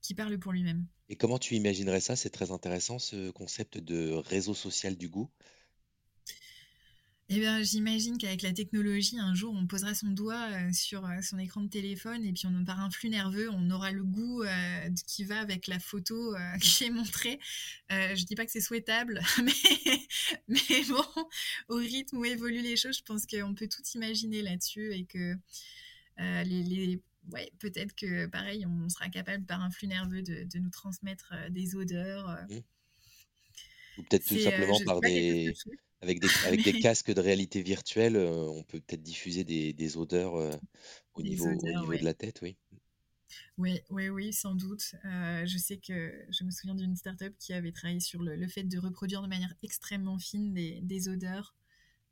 [0.00, 0.86] qui parle pour lui-même.
[1.08, 2.16] Et comment tu imaginerais ça?
[2.16, 5.30] C'est très intéressant ce concept de réseau social du goût.
[7.30, 11.22] Eh bien, j'imagine qu'avec la technologie, un jour, on posera son doigt euh, sur euh,
[11.22, 14.42] son écran de téléphone et puis on, par un flux nerveux, on aura le goût
[14.42, 17.40] euh, qui va avec la photo qui est montrée.
[17.88, 20.06] je dis pas que c'est souhaitable, mais,
[20.48, 21.04] mais bon,
[21.68, 25.34] au rythme où évoluent les choses, je pense qu'on peut tout imaginer là-dessus et que
[26.18, 27.00] les,
[27.32, 31.74] ouais, peut-être que pareil, on sera capable par un flux nerveux de, nous transmettre des
[31.74, 32.38] odeurs.
[32.50, 32.58] Mmh.
[33.96, 35.54] Ou peut-être tout simplement par des,
[36.04, 39.96] avec des, avec des casques de réalité virtuelle, euh, on peut peut-être diffuser des, des
[39.96, 40.50] odeurs euh,
[41.14, 42.56] au niveau, au niveau de la tête, oui.
[43.58, 44.94] Oui, oui, oui, sans doute.
[45.04, 48.46] Euh, je sais que je me souviens d'une startup qui avait travaillé sur le, le,
[48.48, 51.54] fait de reproduire de manière extrêmement fine des, des odeurs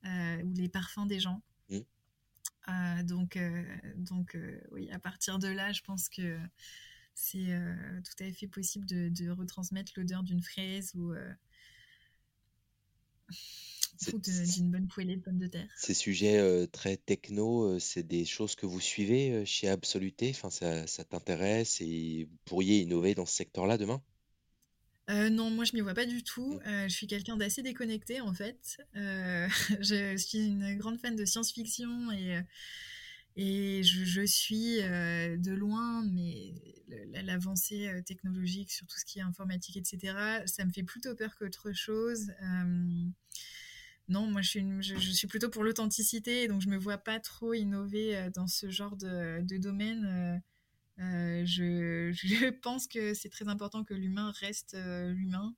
[0.05, 1.43] ou les parfums des gens.
[1.69, 3.03] Mmh.
[3.05, 3.39] donc,
[3.97, 4.37] donc
[4.73, 6.41] oui, à partir de là, je pense que
[7.15, 7.57] c'est
[8.05, 11.15] tout à fait possible de, de retransmettre l'odeur d'une fraise ou
[14.11, 15.69] d'une bonne poêlée de pommes de terre.
[15.77, 20.31] Ces sujets euh, très techno, euh, c'est des choses que vous suivez euh, chez Absoluté?
[20.31, 24.03] Enfin, ça, ça t'intéresse et vous pourriez innover dans ce secteur-là demain?
[25.09, 26.55] Non, moi je m'y vois pas du tout.
[26.65, 26.89] Mmh.
[26.89, 28.79] je suis quelqu'un d'assez déconnecté en fait.
[28.95, 32.41] je suis une grande fan de science-fiction et,
[33.37, 36.55] et je, suis de loin, mais
[37.25, 40.15] l'avancée technologique sur tout ce qui est informatique, etc.,
[40.47, 42.33] ça me fait plutôt peur qu'autre chose
[44.09, 48.31] non, moi je suis, plutôt pour l'authenticité, donc je me vois pas trop innover euh,
[48.31, 50.43] dans ce genre de, domaine.
[50.99, 55.55] Euh, euh, je, pense que c'est très important que l'humain reste l'humain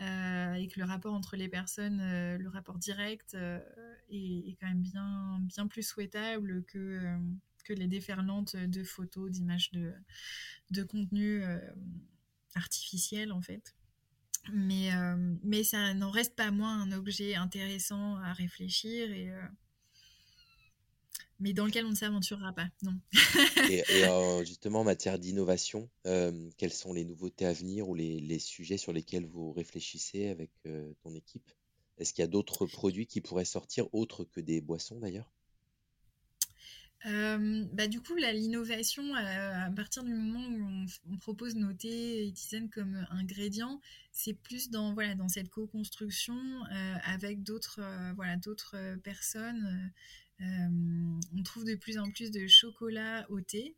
[0.00, 1.98] et que le rapport entre les personnes,
[2.38, 7.18] le rapport direct, est, quand même bien, bien plus souhaitable que,
[7.64, 9.92] que les déferlantes de photos, d'images, de,
[10.70, 11.42] de contenu
[12.54, 13.74] artificiel en fait.
[14.52, 19.10] Mais, euh, mais ça n'en reste pas moins un objet intéressant à réfléchir.
[19.12, 19.42] Et, euh,
[21.38, 22.98] mais dans lequel on ne s'aventurera pas, non.
[23.70, 23.82] et,
[24.44, 29.26] justement, en matière d'innovation, quelles sont les nouveautés à venir ou les, sujets sur lesquels
[29.26, 30.50] vous réfléchissez avec
[31.02, 31.50] ton équipe?
[31.96, 35.32] Est-ce qu'il y a d'autres produits qui pourraient sortir autres que des boissons d'ailleurs?
[37.04, 42.68] Bah, du coup, l'innovation, à partir du moment où on, propose nos thés et tisanes
[42.68, 43.80] comme ingrédients,
[44.12, 46.36] c'est plus dans, voilà, dans cette co-construction
[47.04, 47.80] avec d'autres
[48.16, 48.36] voilà,
[49.02, 49.92] personnes
[50.42, 53.74] euh, on trouve de plus en plus de chocolat au thé.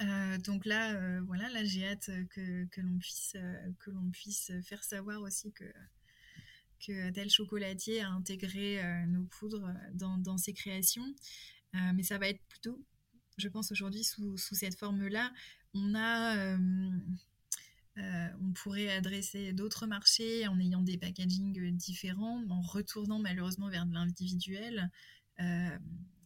[0.00, 3.36] Euh, donc là, euh, voilà, là j'ai hâte que, l'on puisse,
[3.78, 5.64] que l'on puisse faire savoir aussi que,
[6.84, 11.14] que tel chocolatier a intégré nos poudres dans, ses créations.
[11.72, 12.82] Mais ça va être plutôt,
[13.38, 15.32] je pense aujourd'hui, sous, cette forme-là.
[15.74, 16.56] On a...
[17.96, 23.94] on pourrait adresser d'autres marchés en ayant des packagings différents, en retournant malheureusement vers de
[23.94, 24.90] l'individuel.
[25.40, 25.78] Euh,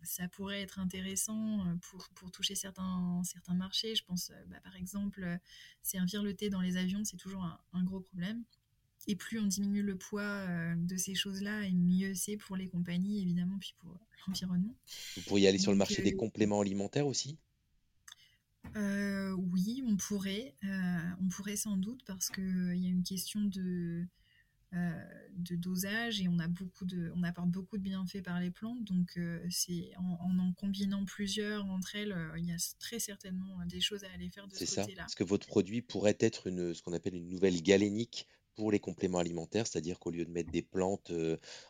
[0.03, 1.75] ça pourrait être intéressant euh,
[2.15, 3.23] pour, toucher certains,
[3.55, 3.95] marchés.
[3.95, 5.39] Je pense, euh, bah, par exemple,
[5.83, 8.45] servir le thé dans les avions, c'est toujours un, gros problème.
[9.07, 10.47] Et plus on diminue le poids
[10.77, 14.75] de ces choses-là, et mieux c'est pour les compagnies, évidemment, puis pour l'environnement.
[15.17, 17.39] Vous pourriez aller sur le marché des compléments alimentaires aussi?
[18.75, 20.55] Oui, on pourrait.
[20.63, 24.07] on pourrait sans doute, parce qu'il y a une question de
[24.73, 24.93] euh,
[25.35, 28.85] de dosage et on a beaucoup de, on apporte beaucoup de bienfaits par les plantes.
[28.85, 33.59] Donc euh, c'est en, en, combinant plusieurs entre elles, euh, il y a très certainement
[33.67, 35.07] des choses à aller faire de ce côté-là.
[35.07, 38.29] Est-ce que votre produit pourrait être une, ce qu'on appelle une nouvelle galénique
[38.61, 41.11] pour les compléments alimentaires, c'est-à-dire qu'au lieu de mettre des plantes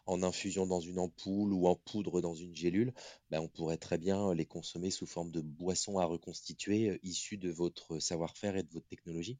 [0.06, 2.92] en infusion dans une ampoule ou en poudre dans une gélule,
[3.30, 7.48] ben on pourrait très bien les consommer sous forme de boissons à reconstituer issues de
[7.48, 9.38] votre savoir-faire et de votre technologie.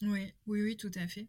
[0.00, 1.28] Oui, oui, oui, tout à fait.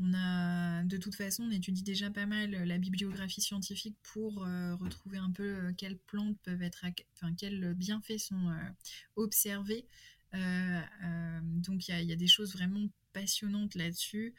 [0.00, 4.74] On a, de toute façon, on étudie déjà pas mal la bibliographie scientifique pour euh,
[4.74, 8.70] retrouver un peu euh, quelles plantes peuvent être, enfin, quels bienfaits sont euh,
[9.14, 9.86] observés.
[10.32, 12.88] donc il y, a des choses vraiment
[13.20, 14.34] passionnantes là-dessus.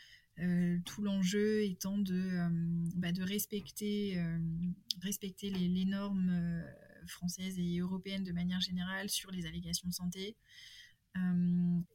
[0.86, 2.32] tout l'enjeu étant de,
[2.96, 4.18] bah, de respecter,
[5.02, 6.64] respecter les, normes
[7.08, 10.38] françaises et européennes de manière générale sur les allégations de santé.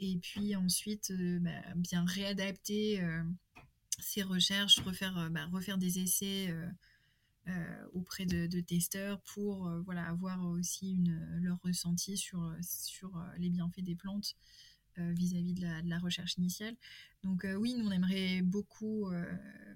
[0.01, 3.01] et puis ensuite, bah, bien réadapter
[4.01, 6.69] ces recherches, refaire, euh, bah, refaire des essais euh,
[7.49, 11.05] euh, auprès de, testeurs pour voilà, avoir aussi
[11.41, 14.35] leur ressenti sur, sur les bienfaits des plantes
[14.99, 16.77] vis-à-vis de, la, recherche initiale.
[17.23, 19.11] Donc oui, nous, on aimerait beaucoup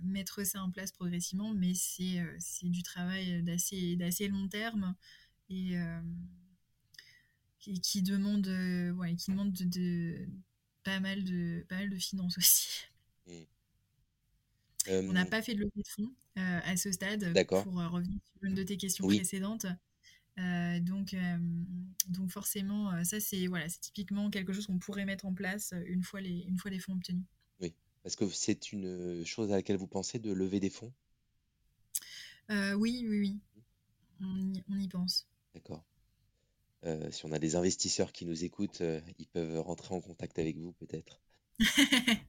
[0.02, 4.94] mettre ça en place progressivement, mais c'est du travail d'assez long terme
[5.50, 5.76] et
[7.58, 8.46] qui, demande,
[8.96, 10.28] ouais, qui demande de,
[10.84, 12.84] pas, mal de, pas mal de finances aussi.
[13.26, 13.32] Mmh.
[14.90, 18.54] On n'a pas fait de levée de fonds à ce stade pour revenir sur une
[18.54, 19.66] de tes questions précédentes.
[20.80, 21.16] Donc,
[22.08, 26.02] donc forcément, ça c'est voilà, c'est typiquement quelque chose qu'on pourrait mettre en place une
[26.02, 27.24] fois les, une fois les fonds obtenus.
[27.60, 27.74] Oui.
[28.04, 30.92] Est-ce que c'est une chose à laquelle vous pensez de lever des fonds?
[32.50, 33.38] Oui, oui, oui.
[34.20, 35.28] On y, on y pense.
[35.54, 35.84] D'accord.
[37.10, 38.82] si on a des investisseurs qui nous écoutent,
[39.18, 41.20] ils peuvent rentrer en contact avec vous peut-être.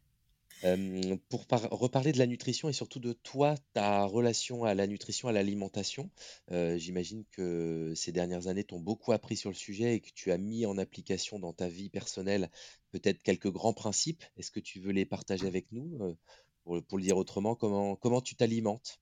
[1.30, 5.32] pour reparler de la nutrition et surtout de toi, ta relation à la nutrition, à
[5.32, 6.10] l'alimentation,
[6.50, 10.38] j'imagine que ces dernières années t'ont beaucoup appris sur le sujet et que tu as
[10.38, 12.50] mis en application dans ta vie personnelle
[12.92, 14.24] peut-être quelques grands principes.
[14.38, 16.18] Est-ce que tu veux les partager avec nous
[16.64, 19.00] pour, le dire autrement, comment, tu t'alimentes?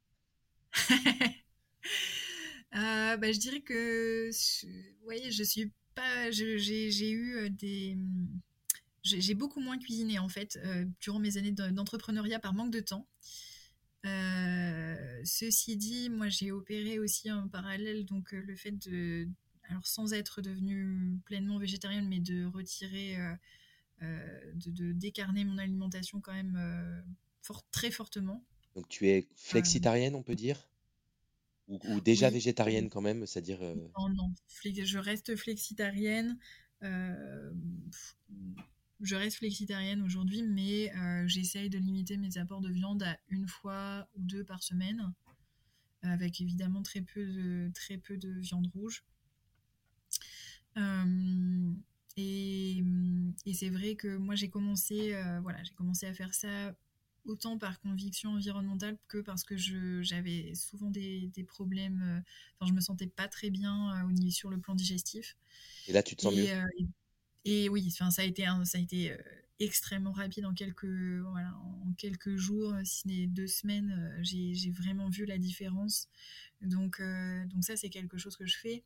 [2.76, 4.30] Euh, bah, Je dirais que
[5.06, 6.30] oui, je suis pas.
[6.32, 8.28] J'ai eu des mmh,
[9.04, 13.08] j'ai beaucoup moins cuisiné en fait euh, durant mes années d'entrepreneuriat par manque de temps.
[14.06, 19.28] Euh, ceci dit, moi j'ai opéré aussi en parallèle donc euh, le fait de,
[19.70, 23.18] alors sans être devenue pleinement végétarienne, mais de retirer,
[24.02, 27.04] de, décarner mon alimentation quand même
[27.42, 28.46] fort, très fortement.
[28.76, 30.70] Donc tu es flexitarienne, on peut dire?
[31.68, 34.34] Ou, déjà végétarienne quand même, c'est-à-dire Non, non,
[34.64, 36.38] je reste flexitarienne
[39.02, 43.48] je reste flexitarienne aujourd'hui, mais euh, j'essaye de limiter mes apports de viande à une
[43.48, 45.14] fois ou deux par semaine,
[46.02, 49.04] avec évidemment très peu de, très peu de viande rouge.
[50.78, 51.74] Euh,
[52.16, 52.84] et,
[53.54, 56.76] c'est vrai que moi j'ai commencé, euh, voilà, j'ai commencé à faire ça
[57.26, 62.24] autant par conviction environnementale que parce que j'avais souvent des, problèmes,
[62.60, 65.36] enfin je me sentais pas très bien au niveau, sur le plan digestif.
[65.88, 66.48] Et là tu te sens mieux?
[67.50, 69.18] Et oui, enfin, ça a été, ça a été euh,
[69.62, 76.10] extrêmement rapide en quelques, jours, si n'est deux semaines, j'ai vraiment vu la différence.
[76.62, 78.84] Donc, donc ça, c'est quelque chose que je fais.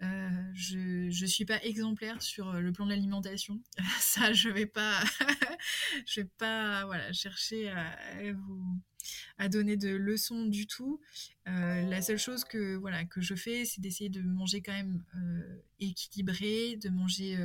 [0.00, 3.62] je ne suis pas exemplaire sur le plan de l'alimentation.
[4.00, 5.00] Ça, je vais pas,
[6.06, 7.96] je vais pas, voilà, chercher à,
[8.32, 8.80] vous
[9.38, 11.00] à donner de leçons du tout.
[11.46, 15.02] la seule chose que voilà que je fais, c'est d'essayer de manger quand même
[15.80, 17.36] équilibré, de manger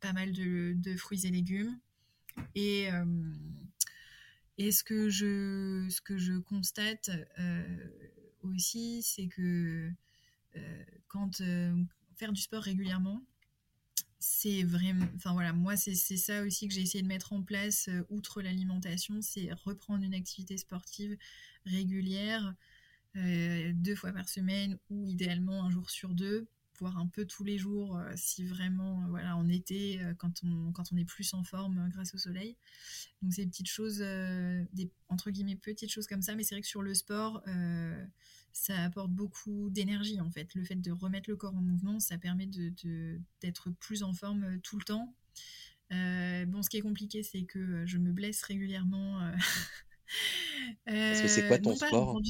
[0.00, 1.78] pas mal de, de, fruits et légumes.
[2.54, 2.88] Et,
[4.58, 7.10] et ce que je ce que je constate
[8.42, 9.90] aussi, c'est que
[11.08, 11.42] quand
[12.16, 13.22] faire du sport régulièrement,
[14.18, 17.90] c'est vraiment enfin voilà moi c'est ça aussi que j'ai essayé de mettre en place
[18.08, 21.16] outre l'alimentation c'est reprendre une activité sportive
[21.66, 22.54] régulière
[23.14, 26.48] deux fois par semaine ou idéalement un jour sur deux
[26.78, 30.96] voire un peu tous les jours si vraiment voilà en été quand on quand on
[30.96, 32.56] est plus en forme grâce au soleil.
[33.22, 36.68] Donc ces petites choses des entre guillemets petites choses comme ça mais c'est vrai que
[36.68, 37.42] sur le sport
[38.56, 40.54] ça apporte beaucoup d'énergie en fait.
[40.54, 44.44] Le fait de remettre le corps en mouvement, ça permet d'être de, plus en forme
[44.44, 45.14] euh, tout le temps.
[45.92, 49.20] Euh, bon, ce qui est compliqué, c'est que euh, je me blesse régulièrement.
[50.86, 52.20] Parce que c'est quoi ton sport,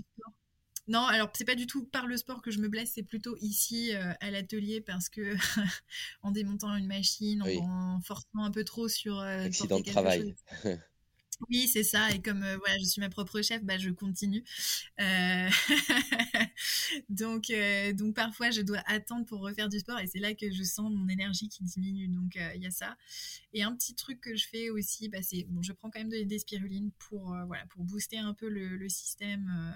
[0.88, 3.36] non, alors c'est pas du tout par le sport que je me blesse, c'est plutôt
[3.40, 5.34] ici à l'atelier parce que
[6.22, 10.36] en démontant une machine, en, forçant un peu trop sur accident de travail.
[11.50, 12.10] Oui, c'est ça.
[12.12, 14.42] Et comme euh, voilà, je suis ma propre chef, bah, je continue.
[15.00, 15.48] Euh,
[17.10, 20.50] donc, euh, donc parfois, je dois attendre pour refaire du sport et c'est là que
[20.50, 22.08] je sens mon énergie qui diminue.
[22.08, 22.96] Donc, il y a ça.
[23.52, 26.08] Et un petit truc que je fais aussi, bah, c'est bon, je prends quand même
[26.26, 29.74] des spirulines pour voilà pour booster un peu le, système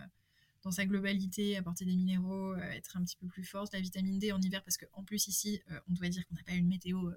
[0.62, 3.72] dans sa globalité, apporter des minéraux, être un petit peu plus forte.
[3.74, 6.52] La vitamine D en hiver parce qu'en plus ici, on doit dire qu'on n'a pas
[6.52, 7.10] une météo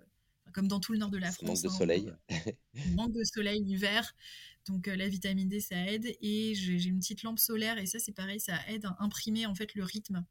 [0.52, 1.48] comme dans tout le nord de la France.
[1.48, 2.14] Manque de hein, soleil.
[2.96, 4.16] manque de soleil l'hiver.
[4.68, 6.16] Donc euh, la vitamine D, ça aide.
[6.22, 7.78] Et j'ai une petite lampe solaire.
[7.78, 10.26] Et ça, c'est pareil, ça aide à imprimer en fait le rythme.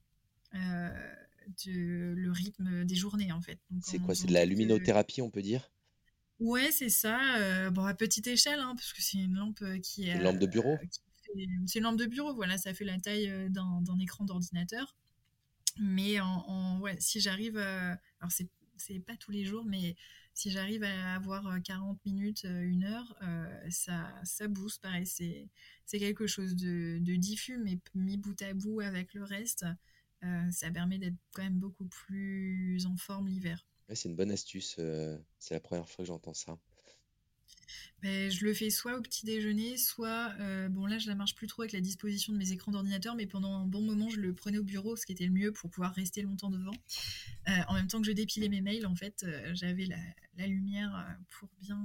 [0.55, 0.91] Euh,
[1.67, 3.59] de, le rythme des journées en fait.
[3.81, 4.15] C'est quoi?
[4.15, 5.73] C'est de la luminothérapie, on peut dire?
[6.39, 7.37] Ouais, c'est ça.
[7.39, 10.15] Euh, bon, à petite échelle, hein, parce que c'est une lampe qui est.
[10.15, 10.77] Une lampe de bureau?
[11.67, 14.97] C'est une lampe de bureau, voilà, ça fait la taille d'un écran d'ordinateur.
[15.81, 17.99] Mais en, ouais, si j'arrive à.
[18.21, 18.49] Alors, c'est
[18.87, 19.97] c'est pas tous les jours, mais
[20.35, 24.81] si j'arrive à avoir 40 euh, minutes, euh, une heure, euh, ça, ça booste.
[24.83, 25.49] Pareil, c'est,
[25.85, 29.65] c'est quelque chose de, diffus, mais mis bout à bout avec le reste,
[30.51, 33.67] ça permet d'être quand même beaucoup plus en forme l'hiver.
[33.93, 34.79] c'est une bonne astuce.
[35.39, 36.57] c'est la première fois que j'entends ça.
[38.03, 41.37] Ben, je le fais soit au petit déjeuner, soit, euh, bon là je la marche
[41.37, 44.19] plus trop avec la disposition de mes écrans d'ordinateur, mais pendant un bon moment je
[44.19, 46.75] le prenais au bureau, ce qui était le mieux pour pouvoir rester longtemps devant.
[47.49, 51.17] Euh, en même temps que je dépilais mes mails, en fait, euh, j'avais la, lumière
[51.31, 51.79] pour bien,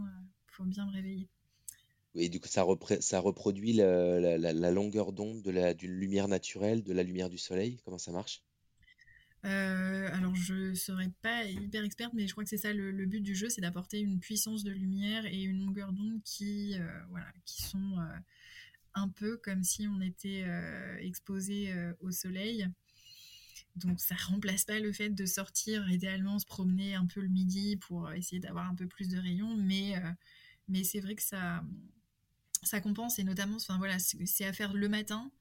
[0.56, 1.28] pour bien me réveiller.
[2.16, 7.30] Et du coup, ça, reproduit la, la longueur d'onde d'une lumière naturelle, de la lumière
[7.30, 8.42] du soleil Comment ça marche?
[9.46, 13.22] Euh, alors je serais pas hyper experte, mais je crois que c'est ça le, but
[13.22, 17.28] du jeu, c'est d'apporter une puissance de lumière et une longueur d'onde qui, euh, voilà,
[17.46, 18.18] qui sont euh,
[18.96, 20.46] un peu comme si on était
[21.00, 22.68] exposé au soleil.
[23.76, 27.78] Donc ça remplace pas le fait de sortir idéalement se promener un peu le midi
[27.78, 29.94] pour essayer d'avoir un peu plus de rayons, mais
[30.68, 31.64] mais c'est vrai que ça
[32.64, 35.32] ça compense et notamment, enfin voilà, c'est à faire le matin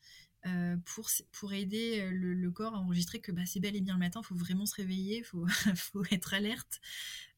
[0.84, 4.00] pour, pour aider euh, le, corps à enregistrer que bah, c'est bel et bien le
[4.00, 5.24] matin, il faut vraiment se réveiller, il
[5.76, 6.80] faut, être alerte.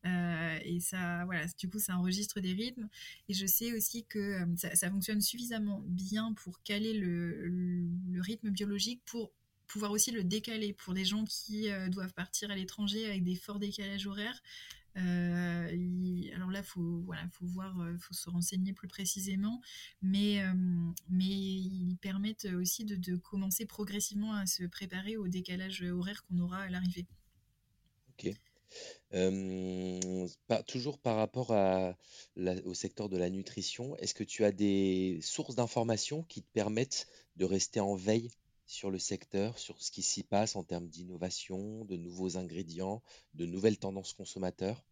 [0.04, 2.88] Euh, et ça, voilà, du coup, ça enregistre des rythmes.
[3.28, 9.02] Et je sais aussi que ça, fonctionne suffisamment bien pour caler le, le, rythme biologique
[9.04, 9.32] pour
[9.66, 13.58] pouvoir aussi le décaler pour des gens qui doivent partir à l'étranger avec des forts
[13.58, 14.40] décalages horaires.
[14.98, 19.60] Euh, alors là, faut voilà, faut voir, euh, faut se renseigner plus précisément,
[20.02, 20.52] mais euh,
[21.08, 26.58] mais ils permettent aussi de, commencer progressivement à se préparer au décalage horaire qu'on aura
[26.62, 27.06] à l'arrivée.
[28.18, 28.34] Ok.
[30.66, 36.24] toujours par rapport au secteur de la nutrition, est-ce que tu as des sources d'informations
[36.24, 38.30] qui te permettent de rester en veille
[38.66, 43.02] sur le secteur, sur ce qui s'y passe en termes d'innovation, de nouveaux ingrédients,
[43.34, 44.84] de nouvelles tendances consommateurs?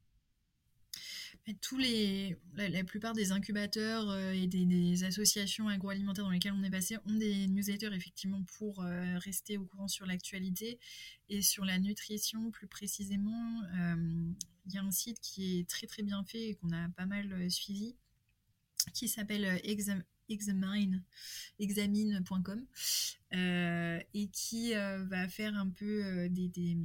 [1.54, 6.70] Tous les, la, plupart des incubateurs euh, et des, associations agroalimentaires dans lesquelles on est
[6.70, 10.78] passé ont des newsletters effectivement pour euh, rester au courant sur l'actualité
[11.28, 13.62] et sur la nutrition plus précisément.
[13.78, 14.32] Euh,
[14.66, 17.06] il y a un site qui est très très bien fait et qu'on a pas
[17.06, 17.94] mal suivi
[18.94, 21.04] qui s'appelle Exam examine,
[21.60, 22.66] examine.com
[23.32, 26.76] et qui va faire un peu des,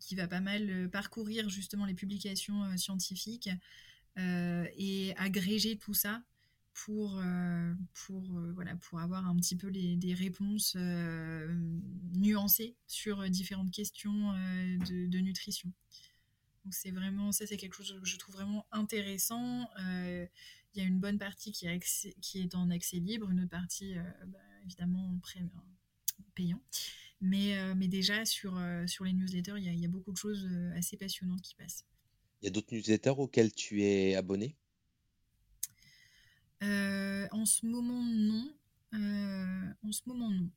[0.00, 3.50] qui, va pas mal euh, parcourir justement les publications euh, scientifiques
[4.18, 6.22] euh, et agréger tout ça
[6.74, 7.20] pour,
[7.92, 8.22] pour,
[8.54, 10.76] voilà, pour avoir un petit peu des réponses
[12.14, 14.32] nuancées sur différentes questions
[14.88, 15.72] de, nutrition.
[16.64, 19.68] Donc c'est vraiment, ça c'est quelque chose que je trouve vraiment intéressant.
[19.76, 20.28] Il
[20.76, 21.80] y a une bonne partie qui, est,
[22.20, 23.96] qui est en accès libre, une autre partie
[24.28, 25.18] bah, évidemment
[26.36, 26.62] payant.
[27.20, 30.16] Mais, mais déjà sur, sur les newsletters, il y, a, il y a beaucoup de
[30.16, 31.84] choses assez passionnantes qui passent.
[32.40, 34.56] Il y a d'autres newsletters auxquels tu es abonné?
[36.62, 38.52] Euh, en ce moment, non.
[38.94, 40.48] Euh, en ce moment, non.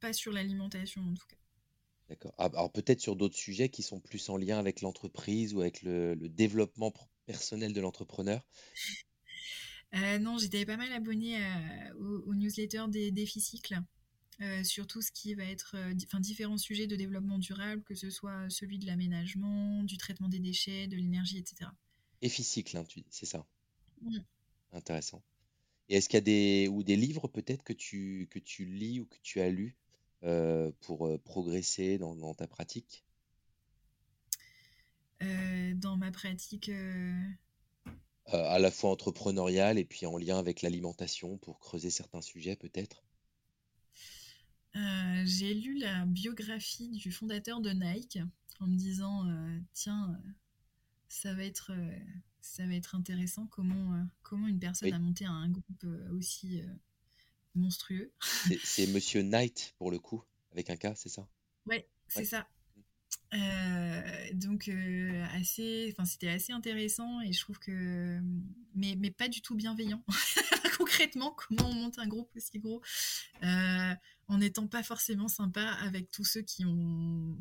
[0.00, 1.36] Pas sur l'alimentation, en tout cas.
[2.08, 2.34] D'accord.
[2.38, 5.82] Ah, alors peut-être sur d'autres sujets qui sont plus en lien avec l'entreprise ou avec
[5.82, 6.92] le, développement
[7.26, 8.44] personnel de l'entrepreneur?
[9.94, 11.38] Euh, non, j'étais pas mal abonnée
[11.98, 13.42] au, newsletter des défis
[14.38, 14.64] cycles.
[14.64, 18.48] sur tout ce qui va être enfin, différents sujets de développement durable, que ce soit
[18.50, 21.70] celui de l'aménagement, du traitement des déchets, de l'énergie, etc.
[22.22, 23.44] Efficycle, hein, c'est ça?
[24.02, 24.18] Mmh.
[24.72, 25.22] Intéressant.
[25.88, 29.00] Et est-ce qu'il y a des ou des livres peut-être que tu que tu lis
[29.00, 29.76] ou que tu as lu
[30.24, 33.04] euh, pour euh, progresser dans, ta pratique?
[35.22, 36.70] Euh, Dans ma pratique.
[38.26, 43.02] à la fois entrepreneuriale et puis en lien avec l'alimentation pour creuser certains sujets peut-être?
[45.24, 48.18] J'ai lu la biographie du fondateur de Nike
[48.60, 49.26] en me disant
[49.72, 50.18] tiens
[51.08, 51.72] ça va être
[52.42, 56.60] ça va être intéressant comment, euh, comment une personne a monté un groupe euh, aussi
[56.60, 56.66] euh,
[57.54, 58.12] monstrueux.
[58.62, 61.26] C'est Monsieur Knight pour le coup, avec un K, c'est ça?
[61.66, 62.46] Ouais, c'est ça.
[64.34, 64.68] donc
[65.32, 68.20] assez, enfin c'était assez intéressant et je trouve que,
[68.74, 70.04] mais, mais pas du tout bienveillant.
[70.82, 72.82] Concrètement, comment on monte un groupe aussi gros
[73.42, 77.36] en n'étant pas forcément sympa avec tous ceux qui ont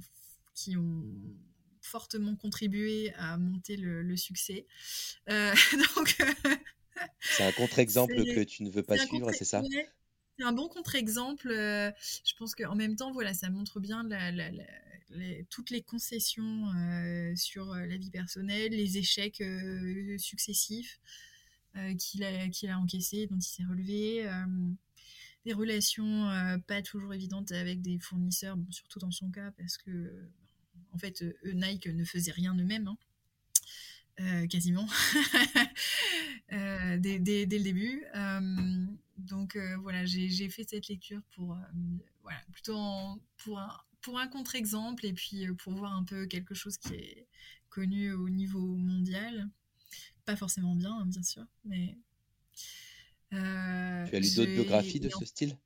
[0.53, 1.03] qui ont
[1.81, 4.65] fortement contribué à monter le, succès.
[5.29, 5.53] Euh,
[5.95, 6.17] donc,
[7.19, 9.61] c'est un contre-exemple que tu ne veux pas suivre, c'est ça?
[10.37, 11.49] C'est un bon contre-exemple.
[11.49, 11.91] Euh,
[12.23, 14.07] je pense qu'en même temps, voilà, ça montre bien
[15.49, 19.43] toutes les concessions euh, sur la vie personnelle, les échecs
[20.17, 20.99] successifs
[21.97, 24.29] qu'il a, qu'il a encaissés, dont il s'est relevé
[25.45, 26.29] des relations
[26.67, 30.29] pas toujours évidentes avec des fournisseurs, surtout dans son cas, parce que
[30.93, 32.87] en fait, eux, Nike ne faisait rien eux-mêmes.
[32.87, 32.97] Hein.
[34.19, 34.87] Euh, quasiment
[36.51, 38.03] euh, dès, le début.
[38.13, 38.85] Euh,
[39.17, 41.57] donc voilà, j'ai fait cette lecture pour
[42.21, 42.77] voilà, plutôt
[43.37, 43.69] pour un,
[44.01, 47.27] pour un contre-exemple et puis pour voir un peu quelque chose qui est
[47.69, 49.49] connu au niveau mondial.
[50.25, 51.97] Pas forcément bien, hein, bien sûr, mais.
[53.31, 55.57] tu as lu d'autres biographies de ce style?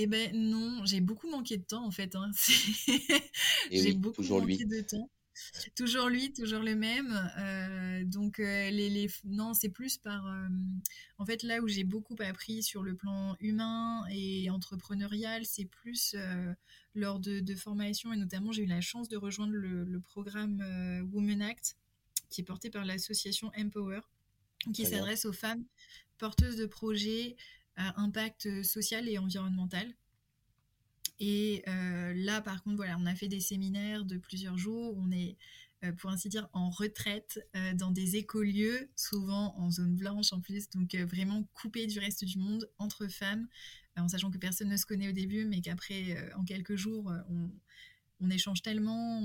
[0.00, 2.14] Eh ben non, j'ai beaucoup manqué de temps en fait.
[2.14, 2.30] Hein.
[3.72, 5.10] j'ai beaucoup manqué de temps.
[5.74, 7.12] Toujours lui, toujours le même.
[7.38, 10.48] Euh, donc euh, les, les, non, c'est plus par euh,
[11.18, 16.14] en fait là où j'ai beaucoup appris sur le plan humain et entrepreneurial, c'est plus
[16.94, 20.62] lors de, de formation et notamment j'ai eu la chance de rejoindre le, le programme
[21.12, 21.76] Women Act
[22.30, 24.00] qui est porté par l'association Empower
[24.72, 25.64] qui s'adresse aux femmes
[26.18, 27.36] porteuses de projets
[27.96, 29.94] impact euh, social et environnemental.
[31.20, 34.96] Et euh, là, par contre, voilà, on a fait des séminaires de plusieurs jours.
[34.98, 35.36] On est,
[35.84, 37.40] euh, pour ainsi dire, en retraite
[37.74, 42.38] dans des écolieux, souvent en zone blanche en plus, donc vraiment coupé du reste du
[42.38, 43.48] monde entre femmes,
[43.96, 47.50] en sachant que personne ne se connaît au début, mais qu'après, en quelques jours, on,
[48.20, 49.22] on échange tellement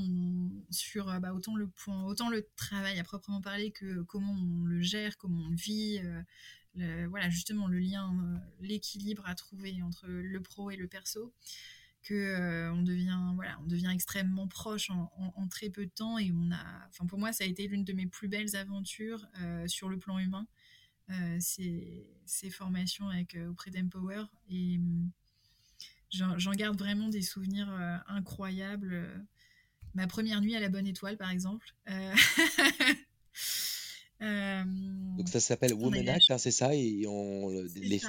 [0.70, 4.82] sur bah, autant le point, autant le travail à proprement parler que comment on le
[4.82, 6.00] gère, comment on le vit,
[6.76, 11.34] voilà justement le lien, euh, l'équilibre à trouver entre le pro et le perso,
[12.02, 16.32] que euh, on devient voilà, on devient extrêmement proche en, très peu de temps et
[16.34, 19.68] on a, enfin pour moi ça a été l'une de mes plus belles aventures euh,
[19.68, 20.48] sur le plan humain,
[21.40, 22.08] ces,
[22.52, 25.12] formations avec auprès d'Empower hum,
[26.14, 27.70] j'en garde vraiment des souvenirs
[28.08, 29.26] incroyables.
[29.96, 31.74] Ma première nuit à la Bonne Étoile, par exemple.
[31.90, 32.14] Euh,
[35.18, 38.02] Donc ça s'appelle Women Act, hein, c'est ça, et on, les,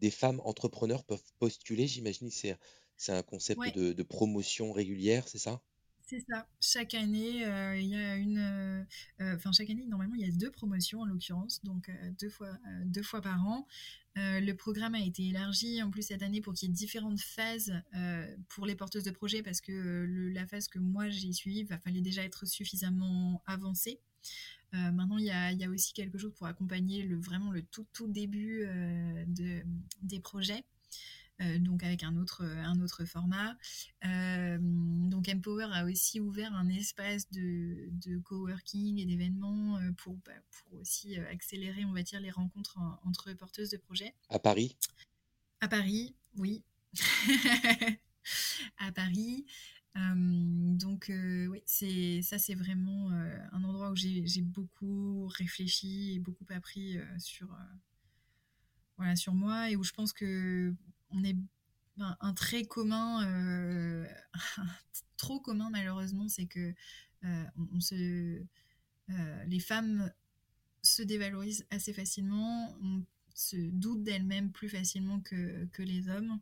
[0.00, 2.58] des femmes entrepreneurs peuvent postuler, j'imagine c'est
[2.96, 5.62] c'est un concept de, promotion régulière, c'est ça?
[6.06, 6.48] C'est ça.
[6.60, 8.84] Chaque année, euh, il y a une,
[9.20, 11.88] euh, enfin chaque année normalement il y a deux promotions en l'occurrence, donc
[12.18, 12.50] deux fois
[12.84, 13.68] deux fois par an.
[14.16, 17.72] Le programme a été élargi en plus cette année pour qu'il y ait différentes phases
[18.48, 22.00] pour les porteuses de projets parce que la phase que moi j'ai suivie, il fallait
[22.00, 24.00] déjà être suffisamment avancée.
[24.74, 28.06] Euh, maintenant, il y a, aussi quelque chose pour accompagner le, vraiment le tout, tout
[28.06, 29.62] début euh, de,
[30.02, 30.64] des projets.
[31.60, 33.56] Donc avec un autre, un autre format.
[34.02, 40.80] donc Empower a aussi ouvert un espace de, de coworking et d'événements pour, bah, pour
[40.80, 44.14] aussi accélérer, on va dire, les rencontres entre porteuses de projets.
[44.28, 44.76] À Paris?
[45.60, 46.62] À Paris, oui.
[48.78, 49.46] à Paris.
[49.94, 56.98] donc oui, c'est ça, c'est vraiment un endroit où j'ai beaucoup réfléchi et beaucoup appris
[57.18, 57.48] sur
[58.96, 60.74] voilà sur moi et où je pense que
[61.10, 61.36] on est
[61.98, 64.06] un, trait commun,
[65.16, 66.74] trop commun malheureusement, c'est que
[67.22, 68.42] on, se,
[69.46, 70.10] les femmes
[70.82, 73.04] se dévalorisent assez facilement, on
[73.34, 76.40] se doute d'elles-mêmes plus facilement que, les hommes.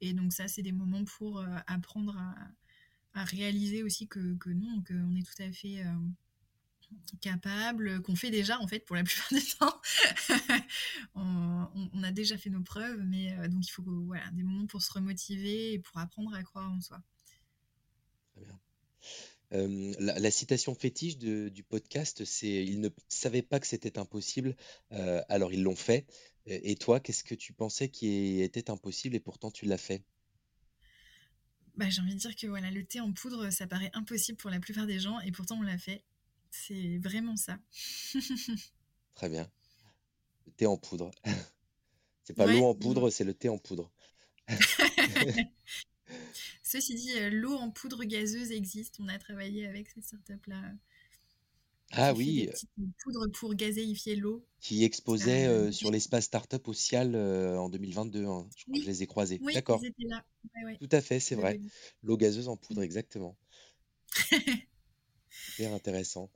[0.00, 2.16] Et donc ça, c'est des moments pour euh, apprendre
[3.14, 5.94] à, réaliser aussi que, non, qu'on est tout à fait euh,
[7.20, 9.80] capable, qu'on fait déjà en fait pour la plupart du temps.
[11.14, 14.82] on, a déjà fait nos preuves, mais euh, donc il faut voilà, des moments pour
[14.82, 17.02] se remotiver et pour apprendre à croire en soi.
[18.34, 18.58] Très bien.
[19.98, 24.56] la, citation fétiche du podcast, c'est ils ne savaient pas que c'était impossible,
[24.90, 26.06] alors ils l'ont fait.
[26.46, 30.04] Et toi, qu'est-ce que tu pensais qui était impossible et pourtant tu l'as fait?
[31.76, 34.50] Bah, J'ai envie de dire que voilà, le thé en poudre, ça paraît impossible pour
[34.50, 36.04] la plupart des gens et pourtant on l'a fait.
[36.62, 37.58] C'est vraiment ça.
[39.14, 39.50] Très bien.
[40.46, 41.10] Le thé en poudre.
[42.24, 43.90] c'est pas l'eau en poudre, c'est le thé en poudre.
[46.62, 48.98] Ceci dit, euh, l'eau en poudre gazeuse existe.
[49.00, 50.74] On a travaillé avec cette startup-là
[51.92, 52.48] ah oui.
[52.76, 54.44] Des poudres pour gazéifier l'eau.
[54.60, 58.24] Qui exposait euh, sur l'espace startup au Cial euh, en 2022.
[58.24, 58.48] Hein.
[58.56, 59.40] Je crois que je les ai croisés.
[59.42, 59.80] Oui, D'accord.
[59.82, 60.24] Ils étaient là.
[60.80, 61.60] Tout à fait, c'est vrai.
[62.02, 63.36] L'eau gazeuse en poudre, exactement.
[65.56, 66.30] Super intéressant.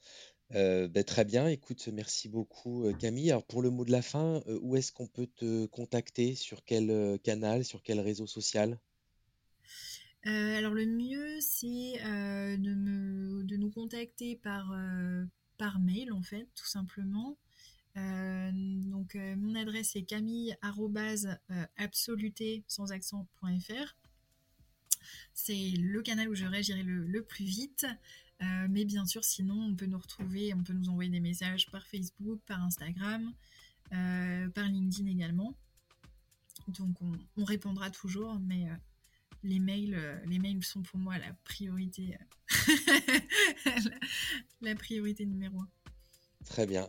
[0.55, 3.31] Euh, ben, très bien, écoute, merci beaucoup Camille.
[3.31, 6.35] Alors pour le mot de la fin, où est-ce qu'on peut te contacter?
[6.35, 7.64] Sur quel canal?
[7.64, 8.79] Sur quel réseau social?
[10.25, 12.01] Alors le mieux c'est
[12.57, 14.75] de, nous contacter par,
[15.81, 17.37] mail en fait, tout simplement.
[17.97, 23.97] Euh, donc euh, mon adresse est camille euh, sans accent.fr.
[25.35, 27.87] C'est le canal où je réagirai le, plus vite.
[28.68, 31.86] Mais bien sûr, sinon, on peut nous retrouver, on peut nous envoyer des messages par
[31.86, 33.32] Facebook, par Instagram,
[33.91, 35.55] par LinkedIn également.
[36.68, 36.97] Donc
[37.36, 38.68] on répondra toujours, mais
[39.43, 42.16] les mails, euh, les mails sont pour moi la priorité,
[42.68, 42.74] euh,
[44.61, 45.68] la, priorité numéro un.
[46.45, 46.88] Très bien.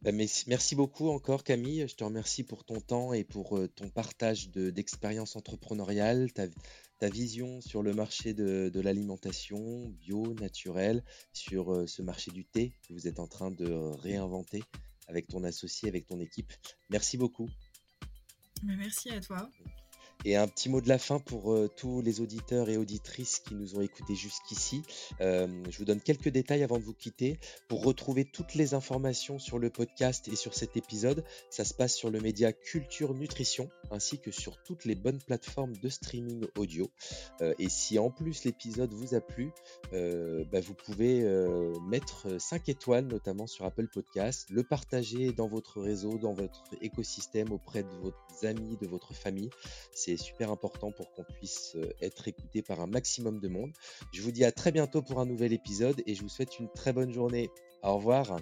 [0.00, 1.86] Bah, merci beaucoup encore Camille.
[1.88, 6.46] Je te remercie pour ton temps et pour euh, ton partage d'expérience entrepreneuriale, ta,
[7.08, 13.08] vision sur le marché de, l'alimentation bio, naturelle, sur ce marché du thé que vous
[13.08, 14.62] êtes en train de réinventer
[15.08, 16.52] avec ton associé, avec ton équipe.
[16.90, 17.48] Merci beaucoup.
[18.62, 19.48] Merci à toi.
[20.24, 23.54] Et un petit mot de la fin pour euh, tous les auditeurs et auditrices qui
[23.54, 24.82] nous ont écoutés jusqu'ici.
[25.20, 27.38] Euh, je vous donne quelques détails avant de vous quitter.
[27.68, 31.96] Pour retrouver toutes les informations sur le podcast et sur cet épisode, ça se passe
[31.96, 36.88] sur le média Culture Nutrition ainsi que sur toutes les bonnes plateformes de streaming audio.
[37.40, 39.50] Euh, et si en plus l'épisode vous a plu,
[39.92, 41.22] bah, vous pouvez
[41.86, 47.52] mettre 5 étoiles notamment sur Apple Podcast, le partager dans votre réseau, dans votre écosystème
[47.52, 48.12] auprès de vos
[48.42, 49.50] amis, de votre famille.
[49.92, 53.72] C'est super important pour qu'on puisse euh, être écouté par un maximum de monde.
[54.12, 56.70] Je vous dis à très bientôt pour un nouvel épisode et je vous souhaite une
[56.70, 57.50] très bonne journée.
[57.82, 58.36] Au revoir.